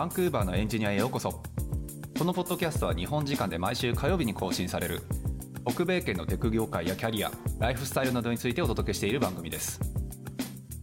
[0.00, 1.42] バンクーバーのエンジニアへようこそ。
[2.18, 5.02] このポッドキャストは日本時間で毎週火曜日に更新される。
[5.68, 9.78] 北米圏のテク業界やキャリアライフスタイルなどについてお届けしている番組です。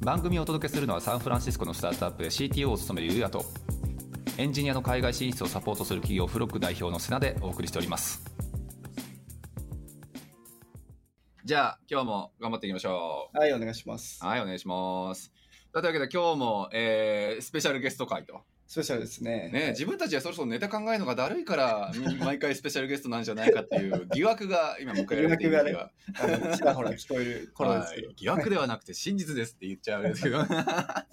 [0.01, 3.43] 番組をお届けするのはサンフランシスコのスタートアップで CTO を務めるゆうやと
[4.37, 8.23] エンジニアの海外進出をサポートする企業フロック代表の瀬名でお送りしております。
[11.43, 14.19] じゃあ今日も頑張っていきましょはい、お願いします。
[14.23, 15.31] うはいお願いします。
[15.73, 19.49] というわけで今日も、えースペシャルゲスト会とスペシャルですね。
[19.53, 25.91] ね、自分たちはそろそろネタ考えるのがだるいからみ 毎回スペシャルゲストなんじゃないかっていう疑惑が今迎えられているんですが。
[26.19, 28.07] あのちらほら聞こえる頃ですけど。
[28.07, 31.05] はい、疑惑ではなくて真実ですって言っちゃうんですけどは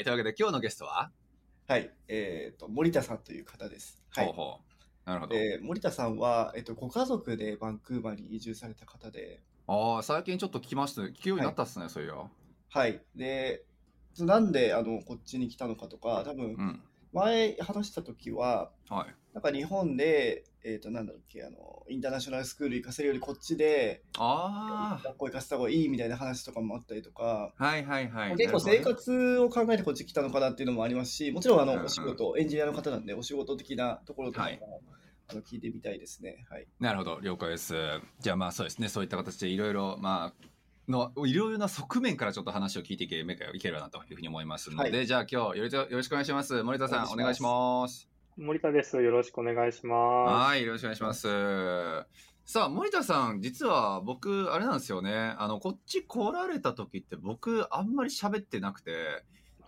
[0.00, 1.10] いというわけで今日のゲストは、
[1.66, 4.00] はい、えっ、と、森田さんという方です。
[4.10, 4.26] はい。
[4.26, 5.08] ほうほう。
[5.08, 12.14] なるほど、えー森田さんは、えっ、と、ご家族でバンクーバーに移住された方で、ああ最近ちょっと聞きました聞くようになったっすね、そういや
[12.68, 13.02] はい。
[13.16, 13.64] で、
[14.20, 16.82] なんで、あの、こっちに来たのかとか、多分う、ん
[17.12, 19.14] 前話した時は、はい。
[19.34, 28.36] なんか日本で、えっ、と、なんだっけ、あの、インターナショナルスクール行かせるよりこっちで、あ学校行かせた方がいいみたいな話とかもあったりとか、あはいはいはい。
[28.36, 31.76] 結構生活を考えてこっち来たのかなっていうのもありますし、もちろんあうんうん。
[31.78, 34.60] のお仕事、エンジニアの方なんで、お仕事的なところとかはい。
[34.60, 34.82] も
[35.28, 36.44] あの聞いてみたいですね。
[36.50, 36.66] はい。
[36.78, 37.20] なるほど。
[37.20, 37.74] 了解です。
[38.20, 38.88] じゃあまあそうですね。
[38.88, 40.46] そういった形でいろいろまあ
[40.88, 43.26] のいろいろな側面からちょっと話を聞いていけい
[43.60, 48.96] ければなというふうに思いますので、はじゃあ今日よろしよろしくお願いします森田さんおお願いします森田です。
[48.96, 51.28] よろしくお願いしまはい、よろしくお願いします。
[52.46, 55.34] さあ、森田さん、実は僕、あれなんですよね。
[55.38, 59.22] あの、こっち来られた時って僕、あんまり喋ってなくて、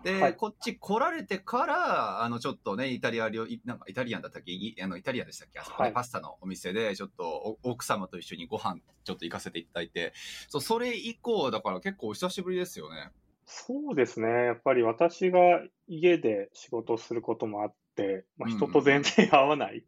[0.05, 4.52] で、はいこっち来られてから、あの、ちょっとね、イタリア料、いなんかイタリアンだったっけ？
[4.52, 5.58] いあの、イタリアンでしたっけ？
[5.58, 10.12] あそこね、はいパスタのお店で、ちょっとお奥様と一緒にご飯、ちょっと行かせていただいて、
[10.48, 13.10] そう、それ以降、だから結構お久しぶりですよね。
[13.47, 13.64] す。
[13.66, 14.28] そうですね。
[14.28, 15.41] やっぱり私が
[15.88, 19.84] 家で仕事をすることもあって、まあ、うん人と全然会わない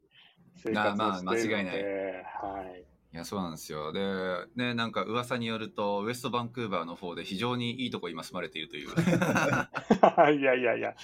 [0.62, 2.84] 生まあまあ活をしているの間違いないで、はい。
[3.16, 3.94] いや、そうなんですよ。
[3.94, 8.90] で、ね、なんか噂によると、ウエストバンクーバーの方で非常にいいとこ今住まれているという。
[10.38, 10.94] いやいやいや、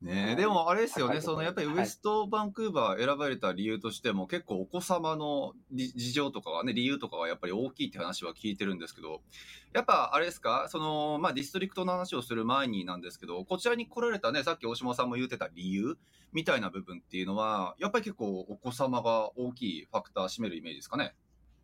[0.00, 9.22] ねはいでもあれですよね、はいそのやっぱりウエストバンクーバー選ばれた理由としても、結構お子様のり事情とかはね、理由とかはやっぱり大きいって話は聞いてるんですけど、
[9.72, 15.96] やっぱあれですか、その、まあディストリクトの話をする前になんですけど、こちらに来られたね、さっき大島さんも言ってた理由
[16.32, 21.14] みたいな部分っていうのは、やっぱり結構お子様が大きいファクター占めるイメージですかね？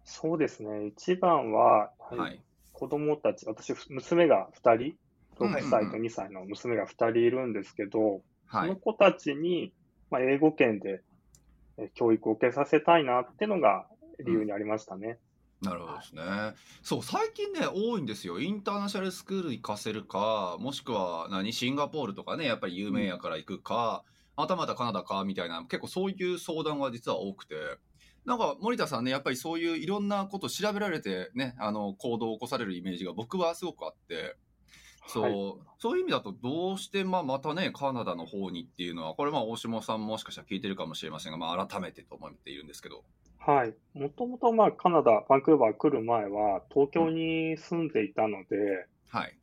[0.04, 0.86] そうですね。
[0.86, 2.44] 一番は、はい。
[2.72, 4.98] 子供たち、私、娘が2人、
[5.38, 8.68] うん6歳と2歳の娘が2人いるんですけど、はい。
[8.68, 9.74] その子たちに、
[10.10, 11.02] まあ、英語圏で
[11.78, 13.88] え教育を受けさせたいなっていうのが
[14.24, 15.18] 理由にありましたね。
[15.62, 16.22] なるほどですね。
[16.82, 18.40] そう、最近ね、多いんですよ。
[18.40, 24.04] インターナショナルスクール行かせるか、もしくは何、シンガポールとかね、やっぱり有名やから行くか、
[24.36, 27.54] またまたカナダか、みたいな、結構そういう相談が実は多くて、
[28.24, 34.36] なんか森田さんね、やっぱりそういういろんなこと調べられてね、あの、行動を起こされるイメージが僕はすごくあって、
[35.06, 35.34] そう、はい
[35.82, 43.02] そういう意味だとどうして、まあ、またね、カナダの方にっていうのは、これまあ、大島さんもしかしたら聞いてるかもしれませんが、まあ、改めてと思っているんですけど。
[43.38, 43.74] はい。
[43.94, 48.56] もともとまあカナダ、バンクーバー来る前は東京に住んでいたので、
[49.14, 49.38] やはい。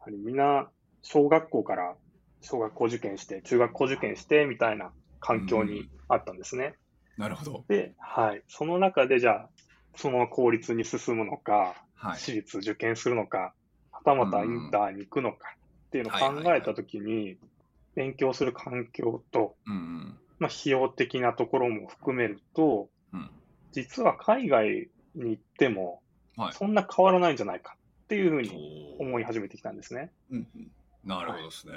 [0.00, 0.68] はりみんな
[1.00, 1.96] 小学校から
[2.42, 6.74] 小学校受験して、中学校受験してみたいな環境にあったんですね。
[7.20, 7.64] なるほど。
[7.68, 8.42] で、はい。
[8.48, 9.50] その中でじゃあ、
[9.94, 12.18] そのまま公立に進むのか、はい。
[12.18, 13.52] 私立受験するのか、
[13.92, 15.38] はたまたインターに行くのか
[15.86, 17.36] っていうのを考えたときに、
[17.94, 20.18] 勉強する環境と、うんうん。
[20.38, 23.30] まあ、費用的なところも含めると、うん。
[23.72, 26.00] 実は海外に行っても、
[26.38, 26.52] はい。
[26.54, 30.10] そんな変わらないんじゃないかっていうふうに思い始めてきたんですね。
[30.30, 30.48] うん
[31.04, 31.72] なるほどですね。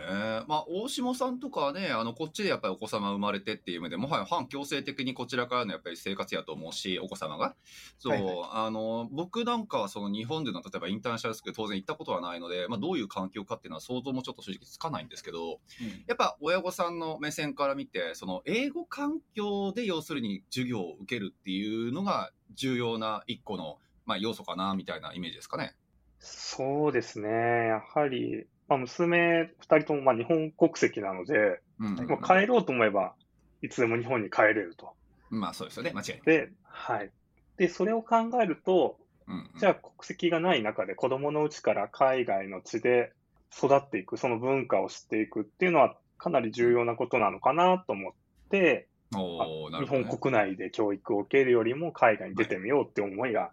[0.48, 7.56] まあ、大下さんとかはね、あの、こっちでやっぱりお子様生まれてっていう意味で、もはや反強制的にこちらからのやっぱり生活やと思うし、お子様が。
[8.00, 15.60] そう、はいはいあの、僕なんかはその日本での例えばインターナショナルスクール当然行ったことはないので、まあ、どういう環境かっていうのは想像もちょっと正直つかないんですけど、
[16.08, 25.76] やっぱ親御さんの目線から見て、その英語環境で要するに授業を受けるっていうのが重要な一個の、まあ、要素かな、みたいなイメージですかね。
[26.20, 27.30] そうですね。
[27.30, 33.14] やはり、まあ、娘二人ともまあ日本国籍なので、うん、うんまあ、帰ろうと思えば、
[33.62, 34.94] いつでも日本に帰れると。
[35.30, 36.22] まあそうですよね、間違いない。
[36.26, 37.12] で、はい。
[37.58, 43.14] で、それを考えると、うんうんじゃあ国籍がない中で子供のうちから海外の地で
[43.56, 48.14] 育っていく、その文化を知っていくっていうのはかなり重要なことなのかなと思っ
[48.50, 53.52] て、おーなる日本国内で教育を受けるよりも海外に出てみようって思いが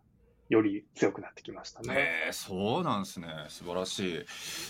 [0.51, 1.95] より強くなってきましたね。
[2.27, 3.29] えーそうなんですね。
[3.49, 4.25] 素晴らしい。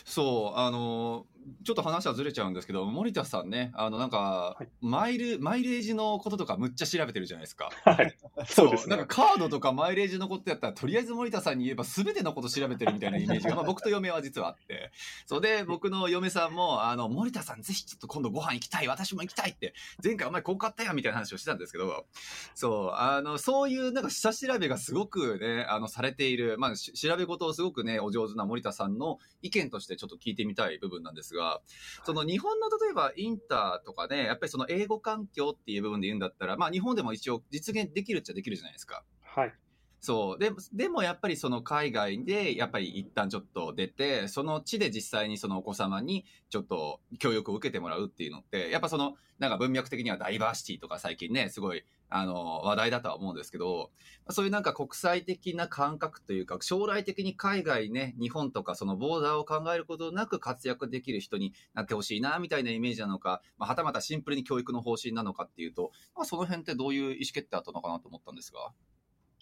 [0.05, 1.27] そう、あの、
[1.65, 7.71] ちょっと話はずれちゃうんですけど、森田さんね、あの、なんか、はいマイル、マイレージのこととかむっちゃ調べてるじゃないですか。
[7.85, 8.17] はい。
[8.47, 14.91] そうですねなんかカードとかマイレージのことやったら、とりあえず森田さんに言えば全てのこと調べてるみたいなイメージが、まあ僕と嫁は実はあって。
[15.27, 22.07] そうで、僕の嫁さんも、あの、森田さんぜひちょっと今度ご飯行きたい、私も行きたいって、前回お前こう買ったやんみたいな話をしてたんですけど、
[22.55, 31.61] そう、あの、そういうなんか下調べがすごくね、あの、されている、まあ、し調べ事をすごくね、お上手な森田さんの意見としてちょっと聞いてみたい部分なんですが、
[32.05, 39.05] その日本の例えばインターとかね、やっぱりその英語環境っていう部分で言うんだったら、まあ日本でも一応実現できるっちゃできるじゃないですか。
[39.23, 39.55] はい。
[40.00, 40.38] そう。
[40.38, 53.91] で、でもやっぱりその海外で、やっぱり一旦ちょっと出て、その地で実際にそのお子様にちょっと教育を受けてもらうっていうのって、やっぱその、なんか文脈的にはダイバーシティとか最近ね、すごい、あの、話題だとは思うんですけど、
[54.29, 68.73] そういうなんか国際的な感覚というか、将来的に海外ね、日本とかそのボーダーを考えることなく活躍できる人になってほしいな、みたいなイメージなのか、まあ、はたまたシンプルに教育の方針なのかっていうと、まあ、その辺ってどういう意思決定あったのかなと思ったんですが。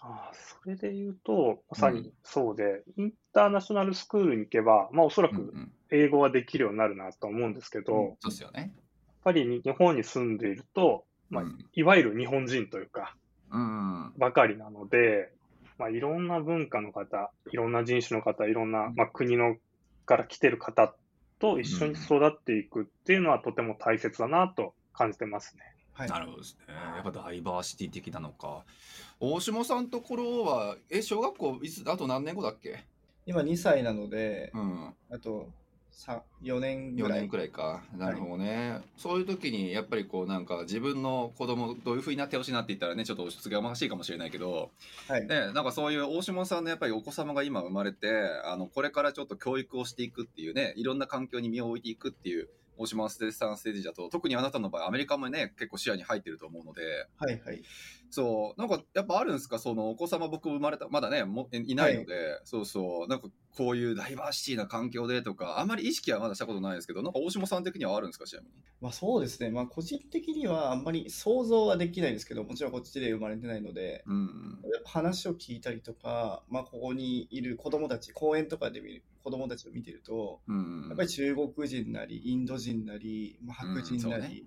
[0.00, 8.74] ああ、それで言うと、まさにそうで、インターナショナルスクールに行けば、まあおそらくうんうん、英語はできるようになるなと思うんですけど、うんやっそうですよね。
[9.28, 13.14] ぱりに日本に住んでいると、まあうんいわゆる日本人というか、
[13.50, 14.12] うん。
[14.18, 15.30] ばかりなので、
[15.78, 19.56] まあいろんな文化の方、いろんな人種の方、いろんな、まあ、国の
[20.06, 20.94] から来てる方
[21.38, 25.62] と一緒に育っていくっていうのはとても大切だなと感じてますね。
[25.92, 26.08] はい。
[26.08, 26.74] なるほどですね。
[26.74, 28.64] やっぱダイバーシティ的なのか。
[29.20, 32.84] 大下さんのところは、え、小学校いつ、あと何年後だっけ？
[33.26, 34.94] 今2歳なので、うん。
[35.10, 35.50] あとさ
[36.42, 37.20] 4年ぐ4らい。
[37.20, 37.82] 年くらいか。
[37.96, 38.80] なるほどね。
[38.96, 44.70] そういう時に、やっぱりこうなんか自分の子供どういう風になってほしいなって言ったらね、ちょっと押し付けがましいかもしれないけど、
[45.08, 45.26] はい。
[45.26, 48.08] ね、なんかそういう大下さんのやっぱりお子様が今生まれて、
[48.44, 52.48] あの、これからちょっと教育をしていくっていうね、いろんな環境に身を置いていくっていう、
[52.80, 57.62] 大島ステさんステージだと、特にあなたの場合、アメリカもね、結構視野に入ってると思うので、はいはい。
[58.10, 59.58] そう、なんかやっぱあるんですか？
[59.58, 68.24] そのお子様僕生まれた、まだね、もいないので、そうそう、なんかこういうダイバーシティな環境でとか、あんまり意識はまだしたことないですけど、なんか大下さん的にはあるんですか？
[68.24, 68.52] ちなみに。
[68.80, 69.50] まあそうですね。
[69.50, 74.60] まあ個人的にはあんまり想像はできないですけど、もちろんこっちで生まれてないので、うん。
[74.72, 80.86] やっぱ話を聞いたりとか、まあここにいる子供たち、公園とかで見る子供たちを見てると、うん。
[80.88, 84.42] やっぱり中国人なり、インド人なり、まあ、白人なり、うんね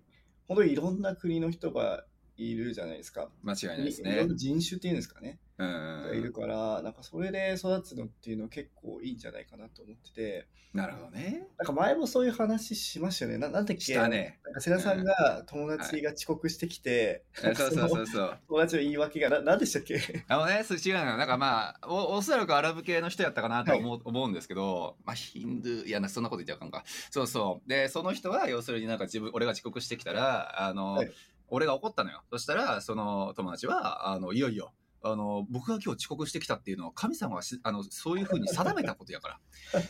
[0.48, 2.04] 本当にいろんな国の人が
[2.50, 3.30] いるじゃないですか。
[3.44, 5.40] 間違いないですね人種っていうんですかね。
[5.58, 11.48] うんがいるから、なんかそれで育つのっていうのは結構いいんじゃないかなと思ってて、なるほどね。
[11.60, 13.38] なんか前もそういう話しましたよね。
[13.38, 13.82] ななんだっけ？
[13.82, 14.40] したね。
[14.44, 18.38] なんか瀬田さんが友達が遅刻してきて、そうそうそうそう。
[18.48, 20.00] 友達の言い訳がな何でしたっけ？
[20.28, 21.18] あのね、そう違うのよ。
[21.18, 26.84] なんかまあ、おおそらくアラブ系の人やったかなと思う,、思うんですけど、まあ、ヒンドゥー、いやな、そんなこと言ってあかんか。
[27.12, 27.70] そうそう。
[27.70, 31.12] で、その人は、要するになんか自分、俺が遅刻してきたら、あの、はい
[31.52, 32.24] 俺が怒ったのよ。
[32.32, 39.40] そしたら、その友達は、あの、いよいよ、あの、僕が今日遅刻してきたっていうのは、神様がし、あの、そういうふうに定めたことやか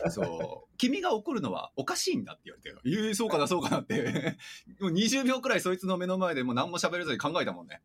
[0.02, 0.10] ら。
[0.10, 0.76] そう。
[0.76, 4.36] 君が怒るのはおかしいんだって言われて、ええそうかな、そうかなって。
[4.80, 7.80] もう20秒くらいそいつの目の前でもう何も喋れずに考えたもんね。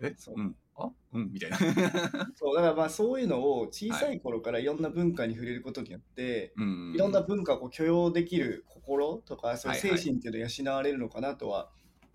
[0.00, 0.56] えそううん。
[0.76, 1.58] あうんみたいな。
[2.34, 11.70] そうだからまあそういうのを小さい頃からいろんな文化に触れることによって、うんいろんな文化を許容できる心とかそういう精はいはい神っていうのを養われるのかなとは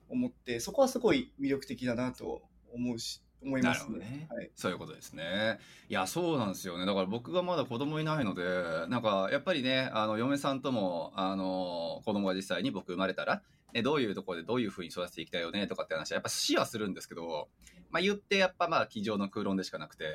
[0.10, 2.42] 思って、そこはすごい魅力的だなと
[2.74, 5.60] 思うし思いなまするほどね、はい、そういうことですね。
[5.88, 6.86] いや、そうなんですよね。
[6.86, 8.44] だから僕がまだ子供いないので、
[8.90, 13.44] なんかやっぱりね、あの、嫁さんとも、あの、子供が実際に僕生まれたら、
[13.74, 17.50] ね、どういうところでどういうふうに育てていきたいよねとかって話はやっぱ視はするんですけど、
[17.92, 20.06] まあ言ってやっぱまあ机上の空論でしかなくて、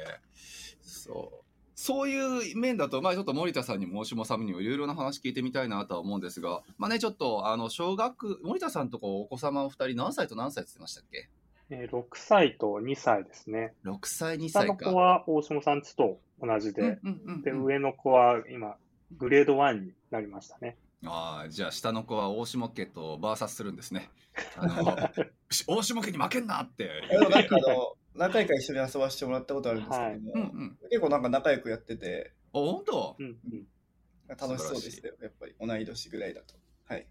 [0.81, 1.50] そう。
[1.83, 11.31] そういう面だと、まあちょっと森田さんにも大下さんにもいろいろな話聞いてみたいなとは思うんですが、まあね、ちょっと、あの、小学、森田さんとこお子様お二人何歳と何歳って言ってましたっけ？
[11.71, 13.73] えー6歳と2歳ですね。
[13.87, 14.91] ?6 歳、2下の歳か。
[14.91, 18.77] 子は大下さんちと同じで、うんうんうんで、うん上の子は今、
[19.17, 20.77] グレード1になりましたね。
[21.07, 24.11] ああ、じゃあ下の子は大下家とバーサスするんですね。
[24.59, 26.91] あの、し 大下家に負けんなって。
[27.11, 30.21] でもなんかあの何回か一緒に遊ばせてもらったことあるんですけど。
[30.21, 30.79] も、うんうん。
[30.91, 32.33] 結構なんか仲良くやってて。
[32.53, 33.17] あ、本当？
[33.19, 33.67] うんうん。
[34.29, 35.15] 楽しそうでしたよ。
[35.21, 36.55] やっぱり同い年ぐらいだと。
[36.87, 37.07] はい。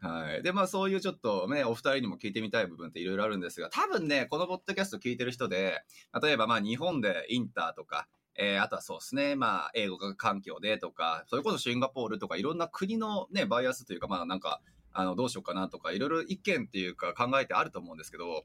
[0.00, 0.42] はい。
[0.42, 5.82] で、まあそういうちょっとね、お二人にも聞いてみたい部分っていろいろあるんですが、多分ね、このポッドキャスト聞いてる人で、
[6.22, 14.60] 例えばまあ日本でインターとか、えーあとはそうですね、まあ英語環境でとか、それこそシンガポールとかいろんな国のね、バイアスというか、まあなんか、
[14.98, 18.44] あの、どうしようかなとか、いろいろ意見っていうか考えてあると思うんですけど、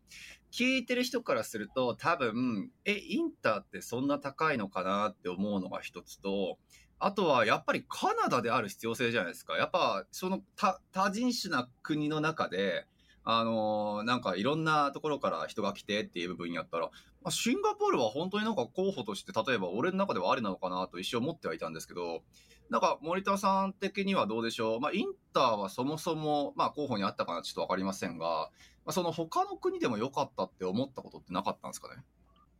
[0.51, 6.59] 聞いてる人からすると多分、え、インターってそんな高いのかなって思うのが一つと、
[6.99, 9.57] あとはやっぱりカナダである必要性じゃないですか。
[9.57, 12.85] やっぱその多人種な国の中で、
[13.25, 16.87] あのーなんかいろんなところから人が来てっていう部分やったら、
[17.21, 22.21] まあ、シンガポールは本当になんか候補として、例えば俺の中ではありなのかなと一生思ってはいたんですけど、
[22.69, 24.79] なんか森田さん的にはどうでしょう？
[24.79, 28.49] まあ、インターはそもそも、まあ、候補にあったかなちょっとわかりませんが、ま
[28.87, 32.03] あ、その他の国でも良かったって思ったことってなかったんですかね？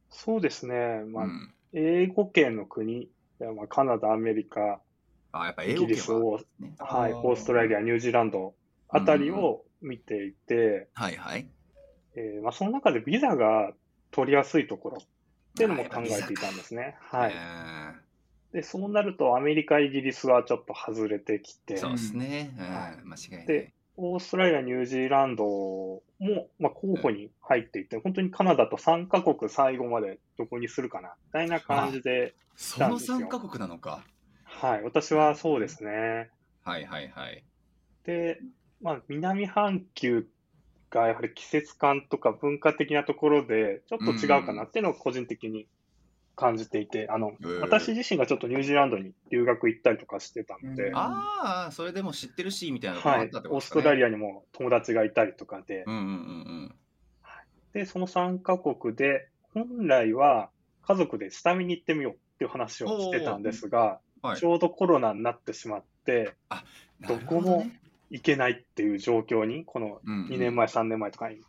[0.10, 1.04] そうですね。
[1.08, 1.54] まあ、うん。
[1.74, 4.80] 英語圏の国、まあ、カナダ、アメリカ、
[5.32, 6.76] あ、やっぱイ英語圏ギリスをは、ね。
[6.78, 8.54] はい、オーストラリア、ニュージーランド
[8.88, 11.48] あたりを見ていて、はいはい。
[12.16, 13.72] えーまあ、その中でビザが
[14.12, 15.06] 取りやすいところっ
[15.56, 16.98] ていうのも考えていたんですね。
[17.00, 17.34] はい。
[18.54, 22.56] えで、そうなるとアメリカ、イギリスはちょっと外れてきてー、そうですね。
[22.58, 22.72] うんはい
[23.04, 23.48] 間違いない。
[23.48, 26.02] でオーストラリア、ニュージーランドも、
[26.58, 34.04] まあ、候補に入っていて、本当にカナダと3カ国最後までどこにするかな、みたいな感じで、その3カ国なのか。
[34.46, 36.32] はい、私はそうですね。
[36.64, 37.44] はいはいはい。
[38.04, 38.40] で、
[38.84, 40.28] まあ、南半球
[40.92, 45.68] がやはり季節感とか文化的なところでちょっと違うかなっていうのを個人的に
[46.36, 47.46] 感じていて、あの、え。
[47.46, 50.98] ー私自身がちょっとニュージーランドに留学行ったりとかしてたので、うん。
[50.98, 53.22] ああ、それでも知ってるし、みたいなのがはい。
[53.22, 53.82] あったって、ことオーですかね。
[53.82, 56.06] ストラリアにも友達がいたりとかで、うんうんう
[56.66, 56.76] ん。
[57.74, 60.50] で、その3カ国で、本来は
[60.82, 64.28] 家族で下見に行ってみようっていう話をしてたんですが、う。
[64.28, 64.30] ん。
[64.30, 64.40] はい。
[64.40, 64.46] ち。
[64.46, 66.34] ょうどコロナになってしまって、
[67.08, 67.66] どこも
[68.14, 71.42] 行けないっていう状況に、この2年前、3年前とかに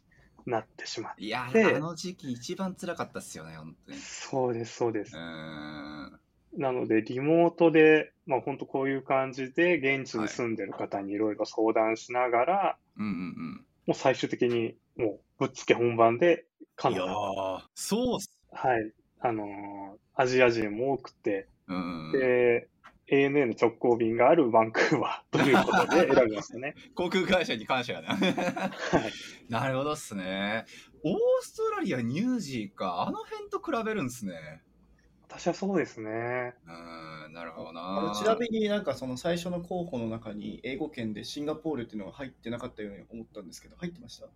[0.47, 1.23] なってしまって。
[1.23, 3.99] いやあの時期一番辛かったっすよね、本当に。
[3.99, 5.15] そうです、そうです。
[5.15, 16.33] なので、リモートで、まあ本当こういう感じで、現地に住んでる方にいろいろ相談しながら、うんうんもう最終的に、もうぶっつけ本番で、うん。
[16.33, 18.39] いやカナダ、ー、そうっす。
[18.53, 18.91] はい、
[19.21, 22.13] あのーアジア人も多くて、うんうん。
[22.13, 22.69] で、
[23.27, 26.75] ANA の直行便があるバンクーバー ということで選びましたね。
[26.95, 28.17] 航空会社に感謝やな。
[28.17, 29.13] はい。
[29.49, 30.65] なるほどっすね。
[31.03, 33.03] オーストラリア、ニュージーか。
[33.03, 34.63] あの辺と比べるんすね。
[35.29, 36.55] 私はそうですね。
[36.67, 38.15] うーん、なるほどあなの。
[38.15, 44.29] ちなみになんかその最初の候補の中に英語圏でシンガポールっていうのが入ってなかったように思ったんですけど、入ってました？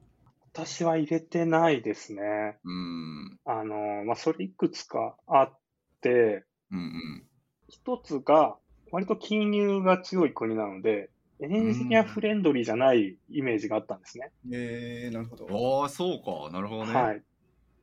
[0.52, 2.58] 私は入れてないですね。
[2.64, 3.38] うん。
[3.44, 5.58] あのーまあ、それいくつかあっ
[6.00, 7.24] て、うんうん。
[7.68, 8.58] 一つが、
[8.90, 14.32] 割と金融が強い国なので、エンジニアフレンドリーじゃないイメージがあったんですね。
[14.52, 15.82] えー、なるほど。
[15.82, 16.52] ああ、そうか。
[16.52, 16.92] なるほどね。
[16.92, 17.22] はい。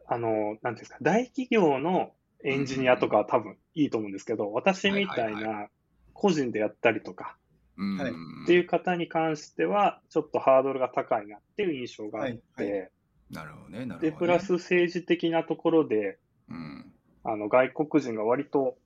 [0.08, 2.12] あの、なんていうんですか、大企業の
[2.44, 5.70] エンジニアとかは多分いいと思うんですけど、私みたいな
[6.14, 7.38] 個人でやったりとか
[7.78, 7.98] うん。
[7.98, 12.88] はいっていう方に関しては、ちょっとハードルが高いなっていう印象があって、はいは
[13.32, 13.86] なるほどね。
[13.86, 14.12] なるほど、ね。
[14.12, 16.20] で、プラス政治的なところで、
[16.50, 16.92] うん。
[17.24, 18.78] あの、外国人が割と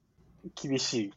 [0.55, 1.11] 厳し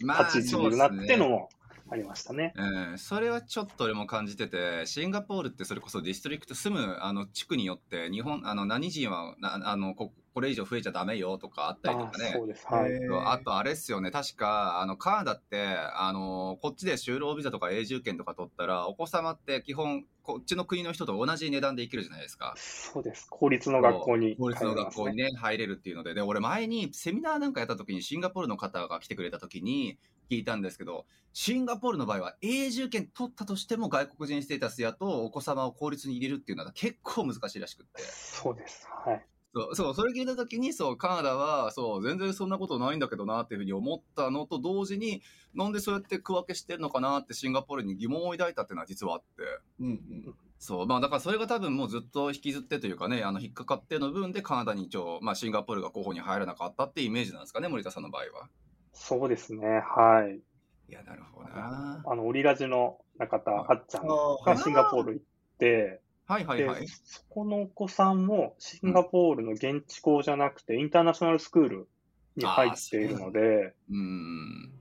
[0.00, 1.48] いまあ立ち位置にいるなってのも
[1.88, 2.52] ありましたね。
[2.56, 12.32] うん、それはちょっと俺も感じてて、シンガポールってそれこそディストリクト住むあの地区によって、日本、あの何人はなあのここれ以上増えちゃダメよとかあったりとあかね。
[12.36, 12.66] そうです。
[12.66, 12.90] はい。
[13.24, 22.52] あとあれっすよね、確か、あの、カナダって、あの、こっちで就労ビザとか永住権とか取ったら、お子様って基本、こっちの国の人と同じ値段で生きるじゃないですか。
[22.58, 23.28] そうです。
[23.30, 24.92] 公立の学校に公立の学。
[24.92, 29.96] 校にね、入れるっていうので、で、俺前にセミナーなんかやった時にシンガポールの方が来てくれた時に
[30.30, 38.02] 聞いたんですけど、シンガポールの場合は永住権取ったとしても外国人ステータスやとお子様を公立に入れるっていうのは結構難しいらしくって。
[38.02, 38.88] そうです。
[39.04, 39.26] はい。
[39.56, 45.22] そう、そう、それ聞いたときに、そう、カナダは、そう、全然そんなことないんだけどなっていうふうに思ったのと同時に、
[45.54, 49.42] なんでそうやって区分けしてるのかなってシンガポールに疑問を抱いたっていうのは実はあって。
[49.80, 50.34] うんうん。
[50.58, 58.48] そう、まあだからそれが多分もうずっと引きずってというかね、あの、引っかかっての分でカナダに一応、まあシンガポールが候補に入らなかったっていうイメージなんですかね、森田さんの場合は。
[58.96, 59.66] そうですね。
[59.66, 60.40] はい。
[60.88, 62.02] いや、なるほどな。
[62.04, 65.26] あの、オリラジの中田あっちゃんがシンガポール行って、
[65.58, 66.88] ではいはいはい。
[66.88, 71.88] そこのお子さんもシンガポールの現地校じゃなくて、インターナショナルスクール
[72.36, 74.72] に入っているので、うん。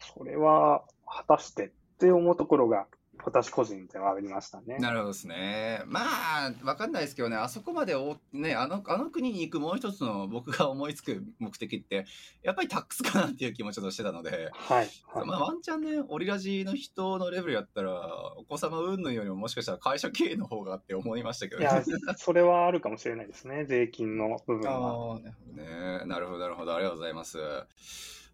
[0.00, 2.86] それは果たしてって思うところが、
[3.24, 4.78] 私個人ではありましたね。
[4.78, 5.82] なるほどですね。
[5.86, 12.06] まあ、わかんないですけどね、あそこまでお、ね、あの、あの国に行くもう一つの僕が思いつく目的って、
[12.42, 14.88] やっぱりタックスかなっていう気もちょっとしてたので、はい。
[15.06, 21.82] はいまあ、ワンチャンね、オリラジの人のレベルやったら、お子様云々よりももしかしたら会社経営の方がって思いましたけどいや、
[22.16, 23.64] それはあるかもしれないですね。
[23.64, 25.14] 税金の部分は。
[25.14, 25.18] ああ。
[25.18, 26.74] ねなるほど、なるほど。
[26.74, 27.38] ありがとうございます。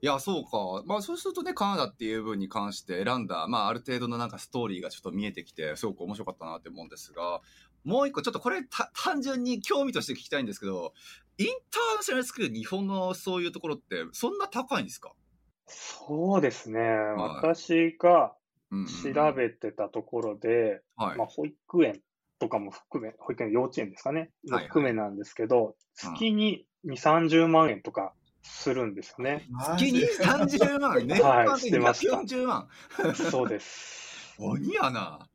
[0.05, 0.83] いや、そうか。
[0.85, 7.41] まあ、そうするとね、カナダっていう分に関して選んだ、まあ、ある程度のなんかストーリーがちょっと見えてきて、すごく面白かったなって思うんですが、
[7.85, 10.93] もう一個、ちょっとこれた単純に興味として聞きたいんですけど、
[11.39, 15.15] インターナショナルスクール、日本のそういうところって、そんな高いんですか？
[15.69, 16.81] そうですね。
[16.83, 18.35] 私が
[18.71, 19.15] うんうんうん。
[19.15, 21.17] 調べてたところで、はい。
[21.17, 22.03] まあ、保育園
[22.39, 24.67] とかも含め、保育園、幼稚園ですかね、はいはい。
[24.67, 26.15] 含めなんですけど、うん。
[26.15, 28.13] 月に2、30万円とか
[28.45, 29.49] するんですよね。
[29.77, 32.69] 月に30万、年はい間でしてました240万？
[33.15, 34.37] そうです。
[34.39, 35.29] 鬼やな。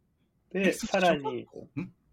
[0.54, 1.48] で、えさらに、、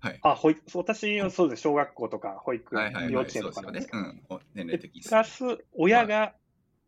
[0.01, 0.19] はい。
[0.23, 2.75] あ、保育、私はそうです、小学校とか保育。
[3.11, 3.53] 幼稚園と。
[3.53, 4.23] かなんですけど、うん。
[4.29, 5.11] プ。
[5.11, 6.35] ラス、親が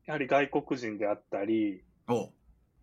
[0.07, 2.31] やはり外国人であったり、おっ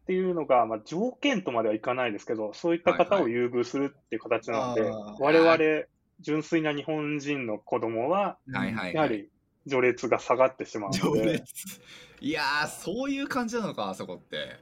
[0.06, 5.86] ていうのが、まあ、条件とまではいかないですけど、そういった方を優遇するっていう形なので、はいはい我々、
[6.20, 8.94] 純粋な日本人の子供は、はいはい。
[8.94, 9.30] やはり
[9.68, 11.82] 序列が下がってしまうので、序列。
[12.22, 14.60] いやー、そういう感じなのか、あそこって。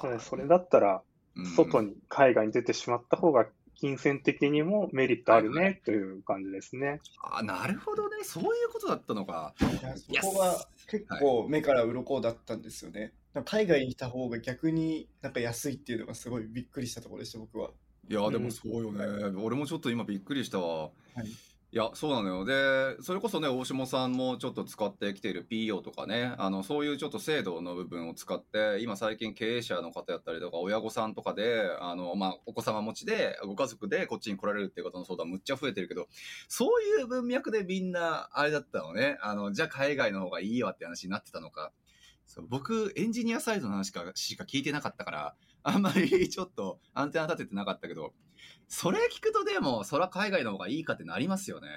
[0.00, 1.02] それそれだったら、
[1.56, 1.88] 外に。
[1.90, 7.00] に、海外に出てしまった方が、金銭的にもメリットあるはいはねという感じですね。
[7.22, 8.24] あ、なるほどね。
[8.24, 9.54] そういうことだったのか。
[10.08, 13.12] いやそこが結構目から鱗だったんですよね。
[13.34, 17.70] なんか海外に来た方が逆になんか安いっていうのがすごいびっくりしたところでした、僕は。
[18.08, 19.04] いや、でもそうよね。
[19.40, 20.86] 俺もちょっと今びっくりしたわ。
[20.86, 20.90] は
[21.22, 22.46] いいや、そうなのよ。
[22.46, 36.08] で、それこそね、大下さんもちょっと使ってきている PO とかね、あの、そういうちょっと制度の部分を使って、今最近経営者の方やったりとか、親御さんとかで、あの、まあ、お子様持ちで、ご家族でこっちに来られるっていう方の相談むっちゃ増えてるけど、
[36.48, 39.18] そういう文脈でみんな、あれだったのね。
[39.20, 41.72] あの、じゃあ海外の方がいいわって話になってたのか。
[42.24, 48.14] そう僕、エンジニアサイドの話かしか聞いてなかったから、あんまりちょっとアンテナ立ててなかったけど、
[48.68, 51.68] それ聞くとでも、そら海外の方がいいかってなりますよね。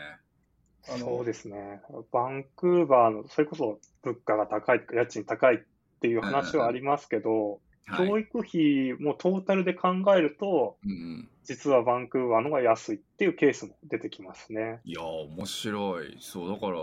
[0.84, 1.82] そうですね。
[2.12, 5.60] バンクーバーの、それこそ物価が高い、家賃高いっ
[6.02, 8.08] ていう話はありますけど、はい。
[8.08, 11.30] 教育費もトータルで考えると、うんうん。
[11.44, 14.82] 実はバンクーバーの方が安いっていうケースも出てきますね。
[14.84, 16.18] いやー、面白い。
[16.20, 16.82] そう、だから、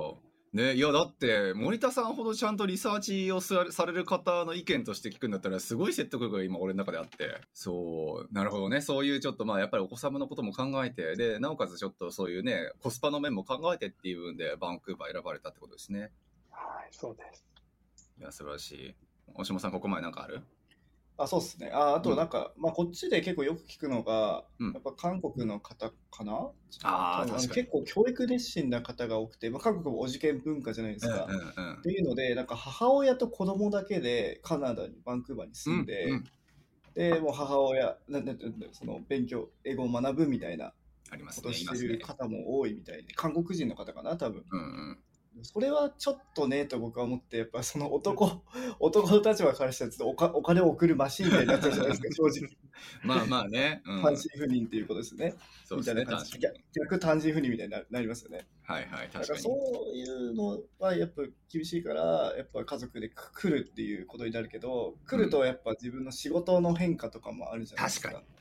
[0.52, 7.40] ね、いや、だって、森田さんほどちゃんとリサーチをさされる方の意見として聞くんだったら、すごい説得力が今俺の中であって。
[7.52, 8.80] そう、なるほどね。
[8.80, 16.12] そういうちょっと、まあ、やっぱりお子様のことも考えて、で、なおかつちょっとそういうね、コスパの面も考えてっていう部分で、バンクーバー選ばれたってことですね。
[16.50, 17.44] はい、そうです。
[18.18, 18.94] いや、素晴らしい。
[19.34, 20.40] 大島さん、ここまでなんかある？
[21.18, 21.70] あ、そうですね。
[21.72, 26.52] ああとなんか、まあこっちで結構よく聞くのが、うんやっぱ韓国の方かな？
[26.85, 31.24] あー多分確かに結構教育熱心な方が多くて、まあ、韓国もお受験文化じゃないですか。
[31.28, 31.38] うんう
[31.70, 35.74] んっていうので、なんか母親と子供だけでカナダにバンクーバーにうん。
[35.74, 36.24] 住んで、うんうん
[36.94, 38.38] で、もう母親、ななな
[38.72, 40.74] その勉強、英語を学ぶみたいな
[41.11, 41.42] ありますね。
[41.42, 41.87] ことをして。
[41.88, 44.44] る方も多いみたいで、韓国人の方かな、多分。
[44.50, 44.98] うんうん。
[45.42, 48.42] それはちょっとねと僕は思って、やっぱその男、
[48.81, 52.57] 男の立場からしたらちょっとおかお金を送るマシンみたいになっちゃうじゃないですか、 正直。
[53.03, 53.83] まあまあね。
[53.87, 55.35] うん、単身赴任っていうことですね。
[55.64, 56.01] そうですね。
[56.03, 56.33] みたいな感じ。
[56.33, 56.90] 確かに逆。
[56.90, 58.46] 逆単身赴任みたいにななりますよね。
[58.62, 59.42] はいはい、確からに。
[59.42, 68.11] そういうのはやっぱ厳しいから、やっぱ家族で来るっていうことになるけど、来るとやっぱ自分の仕事の変化とかもあるじゃないですか。
[68.11, 68.38] 確か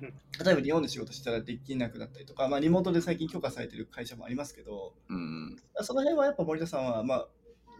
[0.00, 5.56] 例えば日本で仕事したらできなくなったりとか、まあ、リモートで最近許可されてる会社もありますけど、うん。
[5.80, 7.28] その辺はやっぱ森田さんは、まあ、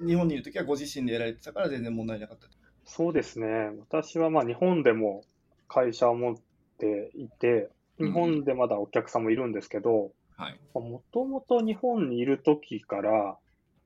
[0.04, 2.46] 日本にいるときはご自身でやられてたから全然問題なかった。
[2.84, 3.46] そうですね。
[3.90, 5.24] 私はまあ日本でも
[5.68, 6.36] 会社を持っ
[6.78, 10.60] ていて、うん日本でまだお客さんもいるんですけど、はい。
[10.74, 13.38] もともと日本にいる時から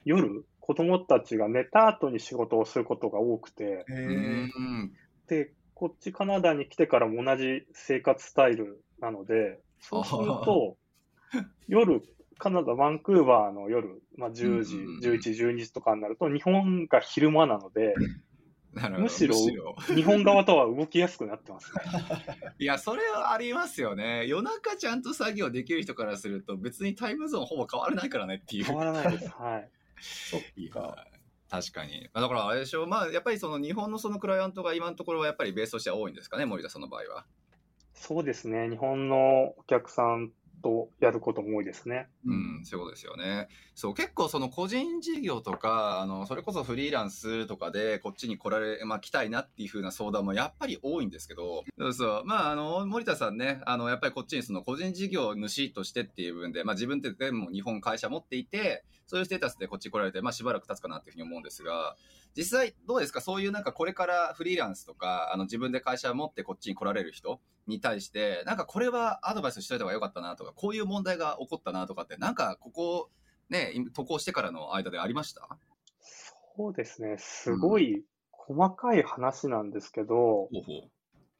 [0.05, 3.85] 夜、子供たちが寝た後に仕事をすることが多くて。
[5.29, 10.77] で、こっちカナダに来てからも同じ生活スタイルなので、そうすると、
[11.69, 12.03] 夜、
[12.37, 17.95] カナダ、バンクーバーの夜、まあ、10時、うんうんうん11時、12時とかになると、日本が昼間なので。
[18.99, 19.35] むしろ
[19.87, 21.81] 日本側とは動きやすくなってますね。
[22.61, 24.27] いや、それはありますよね。
[24.29, 28.65] 夜中ちゃんと作業できる人からすると、別にタイムゾーンほぼ変わらないからねっていう。
[28.65, 29.31] 変わらないです。
[29.31, 29.71] はい。
[29.99, 31.07] そっか。
[31.51, 32.09] 確かに。
[32.15, 37.27] だからあれでしょう、まあ、やっぱりその日本のそのクライアントが今のところはやっぱりベースとしては多いんですかね、森田さんの場合は。
[37.93, 38.69] そうですね。
[38.71, 40.31] 日本のお客さん
[40.63, 42.09] とやることも多いですね。
[42.25, 43.49] うん、そういうことですよね。
[43.75, 61.97] そう、結構その個人事業とか、あの、それこそフリーランスとかでこっちに来られ、まあ来たいなっていう風な相談もやっぱり多いんですけど、そうそう、まああの、森田さんね、あの、やっぱりこっちにその個人事業主としてっていう部分で、まあ自分ってでも日本会社持っていて、そういうステータスでこっち来られて、まあしばらく経つかなっていうふうに思うんですが、
[62.37, 63.21] 実際どうですか？
[63.21, 73.11] そういうなんかこれからフリーランスとか、あの自分で会社を持ってこっちに来られる人に対して、なんかこれはアドバイスしといた方が良かったなとか、こういう問題が起こったなとかって、なんかここ、
[73.49, 75.49] ね、渡航してからの間でありました？
[76.57, 77.17] そうですね。
[77.19, 80.91] すごい細かい話なんですけど、ほうほう。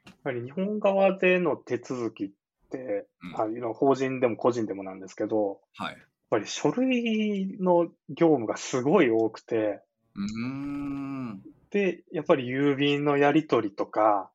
[0.07, 2.31] やはり日本側での手続きっ
[2.71, 5.93] て、うん法人でも個人でもなんですけど、はい。
[5.93, 5.99] やっ
[6.31, 9.83] ぱり書類の業務がすごい多くて、
[10.17, 11.43] うーん。
[11.71, 14.31] で、やっぱり郵便のやり取りとか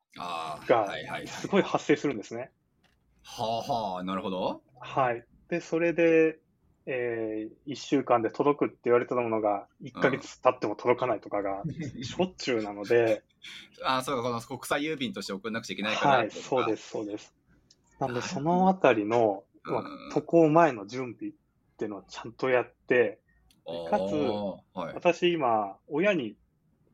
[0.66, 0.92] が。
[1.26, 2.50] すごい発生するんですね。
[3.22, 4.62] はあはあ、なるほど。
[4.80, 5.24] はい。
[5.48, 6.38] で、それで、
[6.86, 11.62] えー、1週間で届くって言われたものが、1ヶ月経っても届かないとかが、
[12.02, 13.24] しょっちゅうなので、
[13.84, 16.16] ああ、そうか、この国際郵便として送らなくちゃいけないから。
[16.18, 17.34] はい、そうです、そうです。
[17.98, 21.34] なんで、そのあたりの、うんまあ、渡航前の準備っ
[21.76, 23.18] ていうのをちゃんとやって、
[23.90, 24.14] かつ
[24.78, 24.94] はい。
[24.94, 26.36] 私今、親に、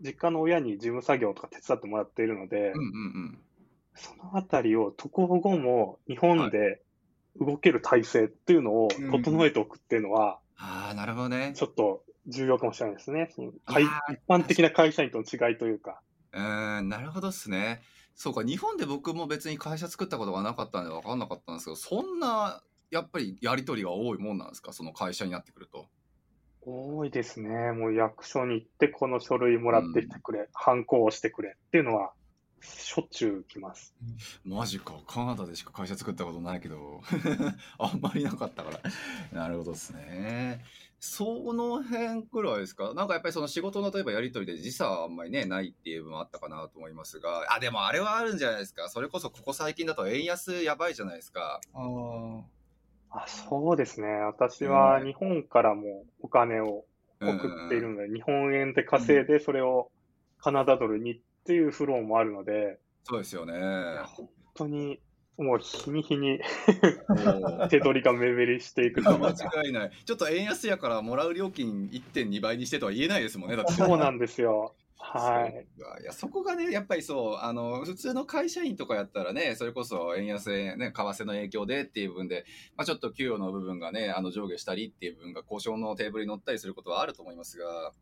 [0.00, 2.78] 実家の親に事務作業とか手伝ってもらっているので、うんうんう
[3.28, 3.38] ん。
[3.94, 6.82] そのあたりを渡航後も日本で
[7.38, 11.52] 動ける体制っていうのを整えておくっていうのは、ああ、なるほどね。
[11.54, 13.30] ちょっと重要かもしれないですね。
[13.34, 13.88] その一
[14.28, 16.00] 般的な会社員との違いというか。
[16.32, 17.82] うーん、なるほどっすね。
[18.14, 24.72] そうか、日本で僕も別に会社作ったことがなかったんで分かんなかったんですけど、そんな、やっぱりやりとりが多いもんなんですか？
[24.72, 25.86] その会社になってくると。
[26.64, 27.72] 多いですね。
[27.72, 32.12] もう役所に行ってこの書類もらってきてくれ、ハンコをしてくれっていうのは
[32.60, 33.94] しょっちゅう来ます。
[34.44, 37.00] マジか、カナダでしか会社作ったことないけど、
[37.78, 38.80] あんまりなかったから。
[39.38, 40.64] なるほどですね。
[41.00, 42.94] その辺くらいですか？
[42.94, 48.88] なんかやっぱりその仕事の例えばやりとりで時差はあんまりね、ないっていう部分もあったかなと思いますが、あ、でもあれはあるんじゃないですか？
[48.88, 51.60] それこそここ最近だと円安やばいじゃないですか。
[51.74, 52.42] あー
[53.14, 54.08] あそうですね。
[54.08, 56.84] 私はうん日本からもお金を
[57.20, 59.90] 送っているので、日本円で稼いでそれを
[60.38, 63.52] カナダドルにっていうフローもあるので、そうですよね。
[64.16, 65.00] 本当に
[65.36, 66.40] もう日に日に
[67.68, 69.50] 手取りが目減りしていくと間か。
[69.64, 69.90] 違いない。
[70.04, 73.56] ちょっと円安やからもらう料金1.2倍にしてとは言えないですもんね。
[73.56, 73.72] だって。
[73.72, 74.74] そうなんですよ。
[75.04, 75.66] はい。
[76.02, 82.44] いやそこがね、やっぱりそう、あの、普通の会社員とかやったらね、それこそ円安でね、為替の影響でっていう部分で、
[82.76, 87.92] まあちょっと給与の部分がね、あの上下したりっていう部分が交渉のテーブルに乗ったりすることはあると思いますが、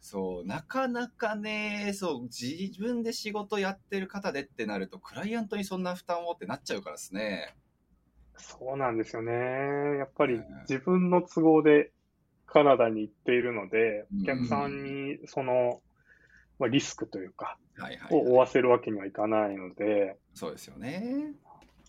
[0.00, 7.54] そう、なかなかね、そう、自分で仕事やってる方でってなると、クライアントにそんな負担をってなっちゃうからですね。
[8.36, 9.32] そうなんですよね。
[9.98, 11.92] やっぱりうん自分の都合で
[12.46, 15.80] カナダに行っているので、うんお客さんにその、
[16.58, 21.32] まあ、リスクというか、はいはい、を負わせるわけにはいかないので、そうですよね。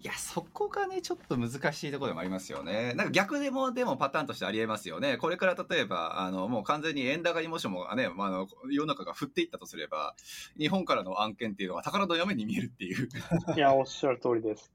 [0.03, 2.93] いや、そこがね、ちょっと難しいところでもありますよね。
[2.93, 5.15] なんか逆でも、でもパターンとしてありえますよね。
[5.15, 10.13] これから例えば、あの、もう完全に円高にもしもね、まあ、あの、世の中が振っていったとすれば、
[10.57, 13.07] 日本からの案件っていうのは宝の山に見えるっていう。
[13.55, 14.73] いや、おっしゃる通りです。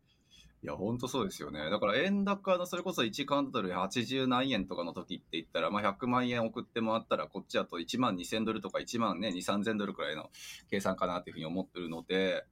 [0.63, 1.71] いや、ほんとそうですよね。
[1.71, 10.31] だから円高のそれこそ1カウントドル80何円とかの時って言ったら、まあ、100万円送ってもらったら、こっちだと1万2000ドルとか1万ね、2、3000ドルくらいの
[10.69, 12.45] 計算かなっていうふうに思ってるので、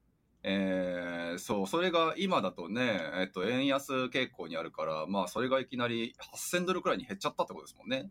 [0.44, 8.08] えーそう、それが今だとね、えっと、円安傾向にあるから、まあ、それがいきなり8000ドルくらいに減っちゃったってことですもんね。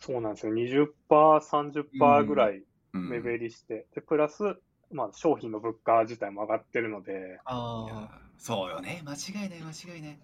[0.00, 0.52] そうなんですよ。
[0.52, 3.08] 20%、30%ぐらいうん。
[3.10, 4.42] 目減りして、で、プラス、
[4.90, 9.02] まあ、商品の物価自体も上がってるので、いやあそうよね。
[9.04, 10.18] 間違いない、間違いない。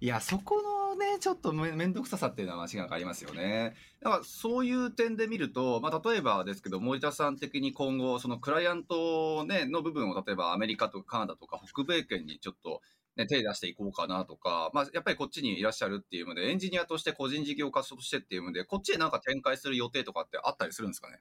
[0.00, 3.74] いや、そこのね、ちょっとめめんどくささっていうのは間違いなくありますよね。
[4.00, 12.80] だから、そういう点で見ると、まあ、例えばですけど、森田さん的に今後、そのクライアント、ね、の部分を、例えばアメリカとかカナダとか北米圏にちょっと、
[13.16, 21.18] ね、手出していこうかなとか、まあ、やっぱりこっちにいらっしゃるっていうので、エンジニアとして個人事業家としてっていうので、こっちへなんか展開する予定とかってあったりするんですかね？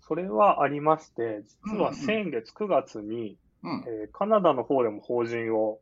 [0.00, 3.84] それはありまして、実は先月9月に、うん。
[3.86, 5.80] えーカナダの方でも法人を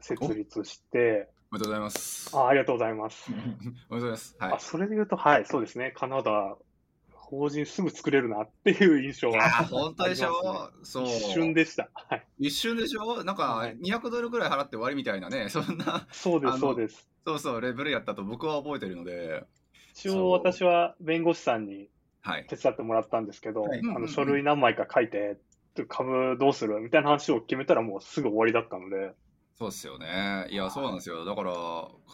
[0.00, 2.36] 設立して、おめでとうございます。
[2.36, 3.30] あありがとうございます。
[3.32, 4.36] おめでとうございます。
[4.38, 4.58] はいあ。
[4.58, 6.56] それで言うと、はい、そうですね、カナダ、
[7.12, 10.70] 法人すぐ作れるなっていう印象はー、本当でしょ？
[10.82, 11.04] そう。
[11.06, 11.88] 一瞬でした。
[11.92, 13.24] はい、一瞬でしょ？
[13.24, 17.08] なんかはい200ドルぐらい払って終わりみたいなね、 そんな、そうです、そうです。
[17.24, 19.44] そうそう、レベルやったと僕は覚えてるので、
[19.94, 21.88] 一応私は弁護士さんに
[22.20, 22.46] はい。
[22.48, 25.38] 手伝ってもらったんですけど、はいあの書類何枚か書いて、
[25.84, 29.14] 株どうするみたいな話を決めたらもうすぐ終わりだったので、
[29.58, 30.46] そうですよね。
[30.50, 31.24] いや、そうなんですよ。
[31.24, 31.52] だから、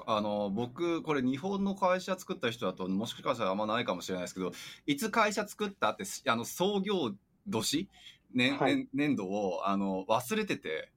[0.06, 4.52] あの、僕、これ日本の会社作った人だと、もしかしたらあんまないかもしれないですけど、
[4.86, 7.12] いつ会社作ったって、あの、創業
[7.48, 7.88] 年、
[8.32, 10.92] 年、はい年年度を、あの、忘れてて、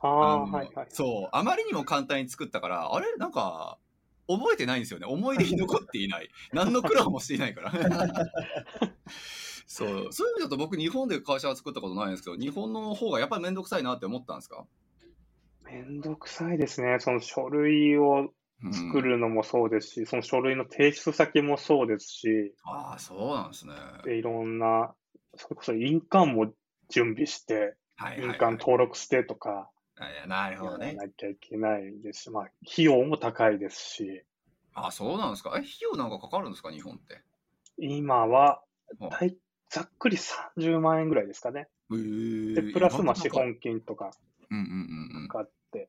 [0.00, 0.86] ああ、はいはい。
[0.88, 3.14] そう、あまりにも簡単に作ったから、あれ？
[3.18, 3.78] なんか、
[4.26, 5.06] 覚えてないんですよね。
[5.06, 6.30] 思い出に残っていない。
[6.54, 7.72] 何の苦労もしていないから。
[9.66, 14.66] そう、そういう意味だと僕日本で会社は作ったことないんですけど、日本の方がやっぱりめんどくさいなって思ったんですか？
[15.64, 16.98] めんどくさいですね。
[17.00, 18.30] その書類を
[18.72, 19.02] 作。
[19.02, 23.74] るのもそうですし、その書類の提出先もそうですし、ああ、そうなんですね。
[24.04, 24.94] でいろんな、
[25.36, 26.52] それこそ印鑑も
[26.88, 28.28] 準備して、はいはい、はい。
[28.32, 30.94] 印鑑登録してとか、はいなるほどやらね。
[30.94, 34.22] なきゃいけないですし、まあ、費用も高いですし、
[34.72, 35.50] あそうなんですか？
[35.56, 37.20] え、費用なんかかかるんですか、日本って。
[37.78, 38.62] 今は、
[39.00, 39.36] うんだい
[39.70, 41.68] ざっくり30万円ぐらいですかね。
[41.90, 44.10] えーで、プラスまあ資本金とか
[44.50, 44.68] うんうんう
[45.18, 45.28] んうん。
[45.28, 45.88] があって、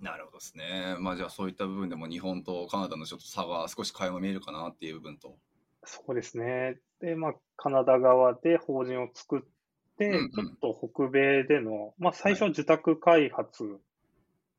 [0.00, 0.96] なるほどですね。
[0.98, 5.36] まあじゃあそういった部分でも日本とカナダのちょっと差が少し垣間見えるかなっていう部分と。
[5.84, 6.78] そうですね。
[7.00, 13.64] で、まあ、カナダ側で法人を作って、うんうんちょっと北米での、まあ、最初は受託開発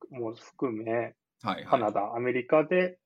[0.09, 1.65] も含め、はいはい。
[1.65, 2.97] カナダ、アメリカで、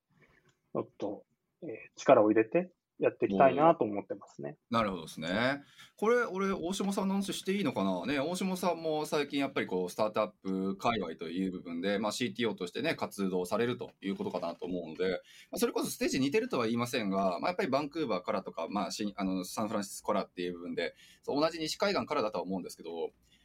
[0.71, 1.23] ちょっと、
[1.63, 4.55] えー力を入れてやっていきたいなと思ってますね。
[4.69, 5.63] なるほどですね。
[5.97, 8.05] これ、俺、大下さんの話していいのかな？
[8.05, 15.09] ね、大下さんも最近やっぱりこう、スタートアップ界隈という部分で、まあ、CTO としてね、活動されるということかなと思うので、
[15.51, 20.93] まあ、それこそステージ似てるとは言いませんが、まあ、やっぱりバンクーバーからとか、まあ、しあのサンフランシスコからっていう部分で、
[21.25, 22.89] 同じ西海岸からだとは思うんですけど、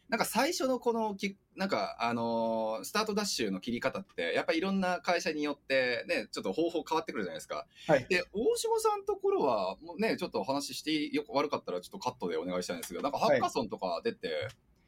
[0.09, 7.67] なんか最初のこのき、なんか、あのースタートダッシュの切り方って、やっぱりいろんな会社によってね、ちょっと方法変わってくるじゃないですか。
[7.89, 8.07] はい。
[8.09, 14.29] で、大島さんのところは、もうね、ちょっとお話ししていいよ悪かったらちょっとカットでお願いしたいんですが、なんかハッカソンとか出て、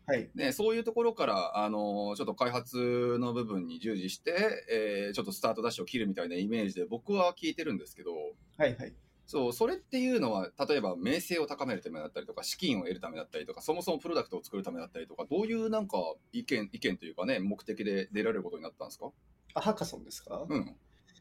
[0.07, 0.31] はい。
[0.35, 8.15] ね、そういうところから、あのーちょっと開発の部分に従事して、えーちょっとスタートダッシュを切るみたいなイメージで僕は聞いてるんですけど、
[8.57, 8.77] はい。
[8.77, 8.95] はい。
[9.31, 15.99] そう、それっていうのは、例えば名声を高めるためだったりとか、資金を得るためだったりとか、そもそもプロダクトを作るためだったりとか、どういうなんか
[16.33, 19.13] 意見、意見というかね、目的で出られることになったんですか？
[19.53, 20.47] あ、ハッカソンですか？
[20.49, 20.75] うん。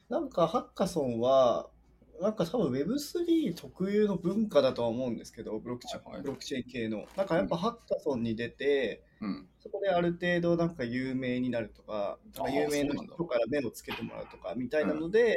[0.07, 1.69] なんかハッカソンは、
[2.21, 7.05] なんか多分 Web3 特有の文化だとは思うんですけど、ブロックチェーン、はいはいブロックチェーン系の。
[7.17, 9.49] なんかやっぱハッカソンに出て、うん。
[9.59, 15.35] そこである程度なんか有名になるとか、あー有名な人から目をつけてもらうとか、みたいなので、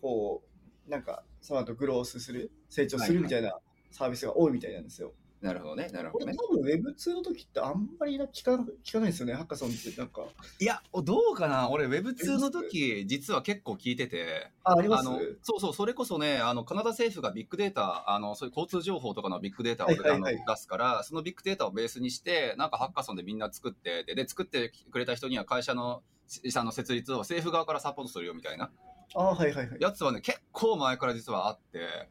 [0.00, 0.47] こう、
[0.88, 3.58] なんかその後グロースする、成長するみたいな
[3.90, 5.12] サービスが多いみたいなんですよ。
[5.40, 6.34] なるほどね、なるほどね。
[6.34, 9.96] 多分 Web2 の時ってあんまりな聞か聞かないですよね、ハッカソンって。
[9.96, 10.22] なんか。
[10.58, 11.70] いや、どうかな？
[11.70, 15.08] 俺 Web2 の時、実は結構聞いてて、あ、あります？
[15.08, 28.70] あのそうそう、それこそね、あのカナダ政府がビッグデータ、あのそういう交通情報とかのビッグデータを、出すから、そのビッグデータをベースにして、なんかハッカソンでみんな作って、で、で作ってくれた人には会社の資産の設立を政府側からサポートするよみたいな
[29.14, 29.80] あ、はいはいはい。
[29.80, 32.08] やつはね、結構前から実はあって、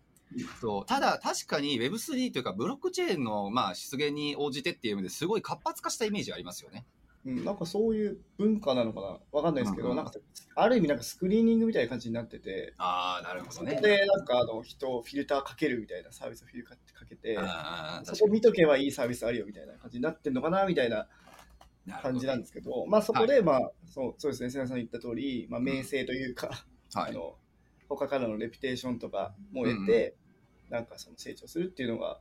[0.59, 6.85] そうただ確かに Web3 というかブロックチェーンのまあ出現に応じてっていう意味ですごい活発化したイメージありますよね。
[7.25, 9.19] うん、なんかそういう文化なのかな？
[9.31, 10.11] わかんないですけど、うんうんなんか
[10.59, 13.79] ある意味なんかスクリーニングみたいな感じになってて、ああ、なるほそこどね。
[13.79, 17.37] でなんかあの人をフィルターかけるみたいなサービスをフィルターかけて、
[18.03, 21.07] そこ見とけばいいサービスあるよみたいな感じになってんのかなみたいな
[22.01, 26.65] 感じなんですけど、まあそこでまあ、そうそうですね、瀬名さん言った通り、まあ名声というか、
[27.01, 27.11] はい。
[27.11, 27.35] あの
[27.89, 30.15] 他からのレピュテーションとかも得て、
[30.69, 32.19] なんかその成長するっていうのが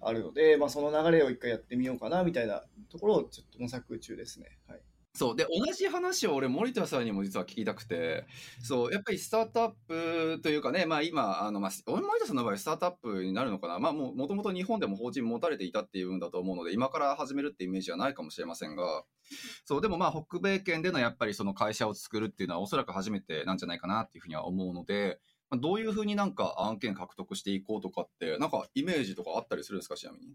[0.00, 4.58] あるので、まあその流れを一回やってみようかなみたいなところをちょっと模索中ですね。
[4.66, 4.80] はい。
[5.14, 5.36] そう。
[5.36, 8.24] で、同じ話を俺、森田さんにも実は聞きたくて、
[8.62, 13.80] そう、やっぱりスタートアップというかね、まあ今、あの、まあ、俺森田さんの場合、スタートアップになるのかな？
[13.80, 19.04] まあもともと日本でも法人持たれていたっていうんだと思うので、今から始めるってイメージはないかもしれませんが、
[19.64, 30.34] そう、でもまあ、北米圏でのやっぱりその会社を作るっていうのはおそらく初めてなんじゃないかなっていうふうには思うので、まあどういうふうになんか案件獲得していこうとかって、なんかイメージとかあったりするんですか、ちなみに？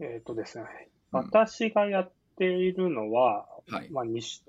[0.00, 3.90] えっ、とですね、うん私がやっているのは、はい。
[3.90, 4.04] まあ、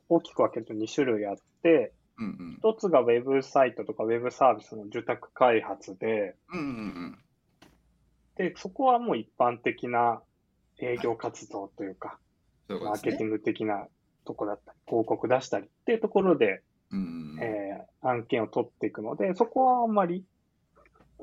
[0.10, 2.58] 大きく分けると2種類あって、うんうん。
[2.58, 7.19] 一つがウェブサイトとかウェブサービスの受託開発で、うんうんうん。
[8.36, 10.21] で、そこはもう一般的な
[10.80, 12.19] 営業活動というか、
[12.73, 12.79] ね。
[12.86, 13.88] マーケティング的な
[14.25, 17.38] とこだったり、広告出したりっていうところで、うん。
[17.41, 20.23] えー案件を取っていくので、そこはあんまり、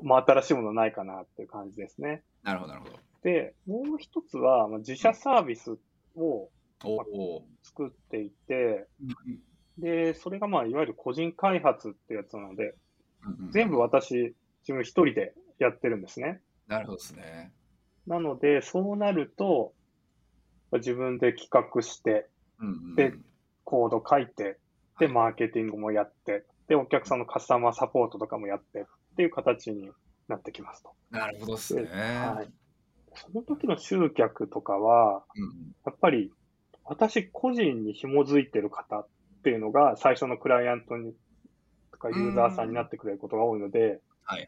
[0.03, 2.23] まあ、新しいものないかなっていう感じですね。
[2.43, 2.99] なるほど、なるほど。
[3.23, 5.71] で、もう一つは、まあ自社サービス
[6.15, 6.49] を
[6.83, 7.43] おお。
[7.63, 8.87] 作っていて、
[9.77, 12.75] で、それがまあ、いわゆる個人開発ってやつなので、
[13.25, 16.41] うんうん全部私、自分一人でやってるんですね。
[16.67, 17.51] なるほどですね。
[18.05, 19.73] なので、そうなると、
[20.73, 23.13] 自分で企画して、うんうんで
[23.69, 24.57] コード書いて、
[24.97, 28.83] で、マーケティングもやって、で、お客さんのカスタマーサポートとかもやってっ
[29.17, 29.89] ていう形に
[30.29, 30.91] なってきますと。
[31.11, 31.83] なるほどですね。
[31.83, 32.49] はい。
[33.15, 36.31] その時の集客とかは、うんやっぱり、
[36.85, 39.07] 私個人に紐づいてる方っ
[39.43, 41.13] ていうのが最初のクライアントに、
[41.91, 44.47] とかユーザーさんになってくれることが多いので、はい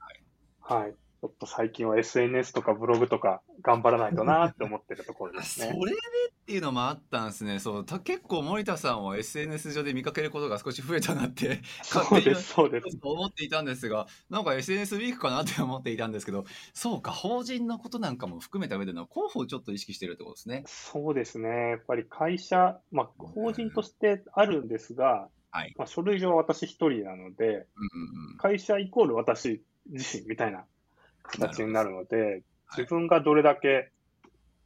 [0.63, 0.81] はい。
[0.81, 0.95] はい。
[1.21, 5.67] ちょっと最近は SNS とかブログとか頑張らないとなって思ってるところですね。
[5.77, 7.59] それでっていうのもあったんですね。
[7.59, 12.97] そう、た結構森田さんを SNS 上で見かけることが少し増えたなって そうです、そうです。
[13.01, 20.63] 思っていたんですが、なんか SNS ウィークかなって思っていたんですけど、そうか、法人のことなんかも含めた上での広報をちょっと意識してるってことですね。
[20.67, 21.49] そうですね。
[21.49, 27.65] やっぱり会社、まあ、法人としてあるんですが、はいまあ、書類上は私一人なので、うんうん
[28.31, 28.37] うん。
[28.37, 30.65] 会社イコール私自身みたいな
[31.31, 32.43] 形になるので、
[32.77, 33.91] 自分がどれだけ、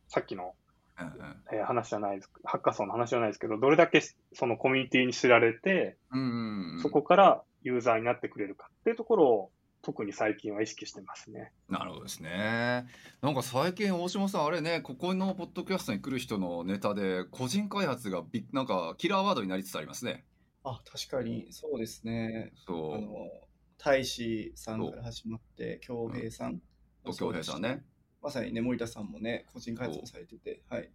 [0.08, 0.54] さっきの、
[0.99, 1.13] うんうん
[1.52, 4.02] えー話じゃないです、ハッカソンの話じゃないですけど、どれだけ
[4.34, 11.52] そのコミュニティに知られて、うんうんうんそこからユーザーになってくれるかっていうところを、特に最近は意識してますね。
[11.67, 12.86] なるほどですね。
[13.21, 20.23] なんか最近大島さんあれねここのポッドキャストに来る人のネタで個人開発がビなんかキラーワードになりつつありますね。
[20.63, 22.54] あ、確かに、そうですね。
[22.54, 23.08] あそうの、
[23.83, 26.61] 大使さんから始まって、京平さん。
[27.05, 27.83] 京平さんね。
[28.21, 30.89] まさにね、森田さんもね、個人開発もされてて、はい。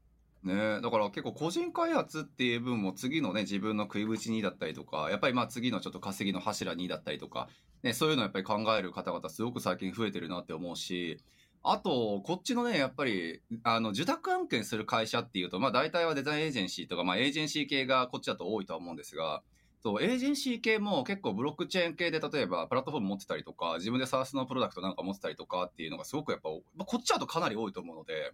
[0.44, 7.48] ねだから結構個人開発っていう分も次のね自分の食いぶちにだったりとかやっぱりまあ次のちょっと稼ぎの柱にだったりとか、
[7.82, 11.18] ね、そういうのをやっぱり考える方々すごく最近増えてるなって思うし
[11.64, 19.42] あとこっちのねやっぱりあの受託案件する会社っていうとまあ大体はデザインエージェンシーとかまあエージェンシー系がこっちだと多いとは思うんですが
[19.82, 28.32] そうエージェンシー系も結構ブロックチェーン系で例えばプラットフォーム持ってたりとか自分で SaaS のプロダクトなんか持ってたりとかっていうのがすごくやっぱ、まあ、こっちだとかなり多いと思うので。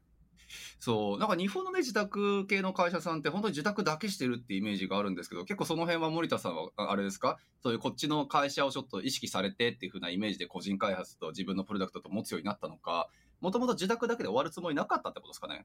[0.79, 7.39] そう、なんか日本のね、自宅系の会社さんって本当に自宅だけしてるってイメージがあるんですけど、結構その辺は森田さんはああれですか？
[7.63, 13.09] そういうこっちの会社をちょっと意識されてっていう風なイメージで個人開発と自分のプロダクトと持つようになったのか、
[13.41, 15.65] もともと自宅だけで終わるつもりなかったってことですかね？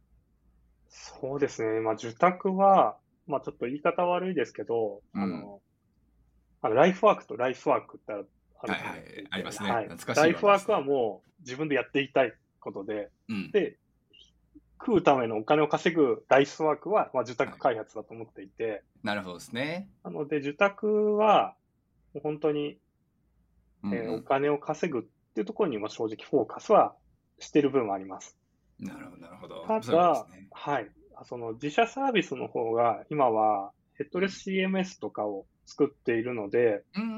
[0.88, 1.82] そうですね。
[1.82, 5.62] まあ、受託は、まあ、ちょっと言い方悪いですけど、うんあの、
[6.62, 13.52] あのライフワークとライフワークってあるはいはいありますねはい懐かしいわライフワークはもう自分でやっていきたいことで、うん。
[13.52, 13.78] で、
[14.80, 19.89] 食うためのお金を稼ぐライフワークは、まあ、受託開発だと思っていて、なるほどですね。
[20.04, 21.56] なので、受託は、
[22.24, 22.78] 本当に、
[23.84, 25.02] うんえーお金を稼ぐっ
[25.34, 26.95] ていうところに、まあ、正直フォーカスは
[27.39, 28.38] してる部分はあります。
[28.80, 29.65] なるほど、なるほど。
[29.67, 30.89] ただね、はい。
[31.26, 37.16] その自社サービスの方が、今はヘッドレス CMS とかを作っているので、うんうんう